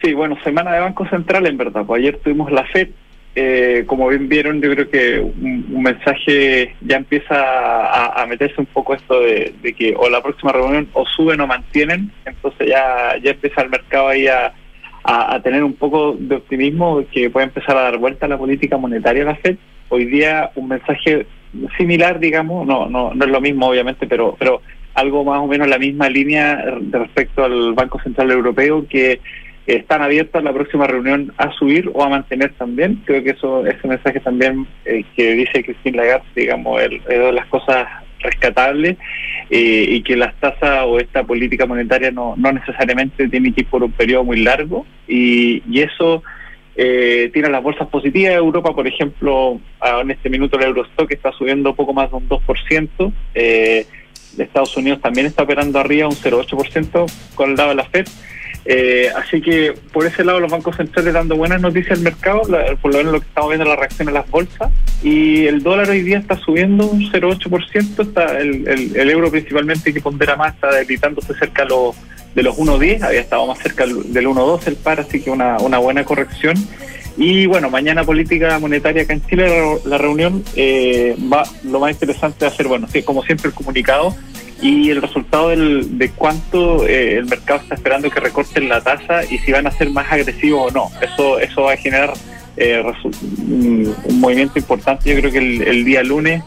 [0.00, 1.82] Sí, bueno, semana de Banco Central en verdad.
[1.84, 2.90] Pues ayer tuvimos la FED.
[3.40, 7.36] Eh, como bien vieron, yo creo que un, un mensaje ya empieza
[8.20, 12.10] a, meterse un poco esto de, que o la próxima reunión o suben o mantienen.
[12.24, 14.52] Entonces ya, ya empieza el mercado ahí a,
[15.44, 19.24] tener un poco de optimismo que puede empezar a dar vuelta a la política monetaria
[19.24, 19.56] de la FED.
[19.88, 21.24] Hoy día un mensaje
[21.76, 24.62] similar, digamos, no, no, no es lo mismo obviamente, pero, pero
[24.94, 26.60] algo más o menos en la misma línea
[26.90, 29.20] respecto al Banco Central Europeo que
[29.76, 33.02] están abiertas la próxima reunión a subir o a mantener también.
[33.04, 37.46] Creo que eso ese mensaje también eh, que dice Christine Lagarde, digamos, es de las
[37.46, 37.86] cosas
[38.20, 38.96] rescatables
[39.50, 43.66] eh, y que las tasas o esta política monetaria no, no necesariamente tiene que ir
[43.68, 46.22] por un periodo muy largo y, y eso
[46.80, 48.34] eh, tiene las bolsas positivas.
[48.34, 49.60] Europa, por ejemplo,
[50.00, 53.12] en este minuto el Eurostock está subiendo poco más de un 2%.
[53.34, 53.84] Eh,
[54.36, 58.06] de Estados Unidos también está operando arriba un 0,8% con el lado de la FED.
[58.70, 62.76] Eh, así que por ese lado los bancos centrales dando buenas noticias al mercado, la-
[62.76, 64.70] por lo menos lo que estamos viendo la reacción a las bolsas.
[65.02, 70.02] Y el dólar hoy día está subiendo un 0,8%, está el, el, euro principalmente que
[70.02, 71.96] pondera más está debilitándose cerca de los,
[72.34, 75.78] de los 1,10, había estado más cerca del 1,12 el par, así que una, una
[75.78, 76.54] buena corrección.
[77.18, 82.44] Y bueno, mañana política monetaria acá en Chile, la, reunión eh, va, lo más interesante
[82.44, 84.14] va a ser, bueno, como siempre el comunicado
[84.62, 89.24] y el resultado del, de cuánto eh, el mercado está esperando que recorten la tasa
[89.24, 90.90] y si van a ser más agresivos o no.
[91.02, 92.14] Eso, eso va a generar
[92.56, 92.84] eh,
[93.48, 96.44] un movimiento importante, yo creo que el, el día lunes.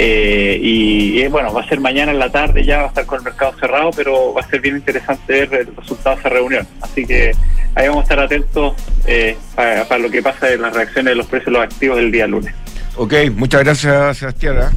[0.00, 3.04] Eh, y, y, bueno, va a ser mañana en la tarde, ya va a estar
[3.04, 6.28] con el mercado cerrado, pero va a ser bien interesante ver el resultado de esa
[6.28, 6.68] reunión.
[6.80, 7.32] Así que
[7.74, 8.74] ahí vamos a estar atentos
[9.06, 11.98] eh, para, para lo que pasa en las reacciones de los precios de los activos
[11.98, 12.54] el día lunes.
[12.94, 14.56] Ok, muchas gracias, Sebastián.
[14.60, 14.72] ¿ah?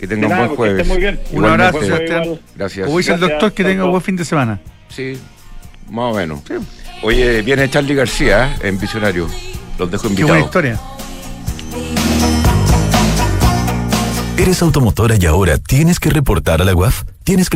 [0.00, 0.80] Que tenga De un buen jueves.
[0.82, 1.20] esté muy bien.
[1.32, 1.80] Un abrazo.
[1.82, 2.40] Sebastián.
[2.56, 2.86] Gracias.
[2.86, 3.90] Como dice el doctor, que tenga chao.
[3.90, 4.58] buen fin de semana.
[4.88, 5.16] Sí,
[5.90, 6.40] más o menos.
[7.02, 8.68] Oye, viene Charlie García ¿eh?
[8.68, 9.28] en Visionario.
[9.78, 10.44] Los dejo Qué buena invitados.
[10.44, 12.05] historia.
[14.38, 17.04] ¿Eres automotora y ahora tienes que reportar a la UAF?
[17.24, 17.44] ¿Tienes que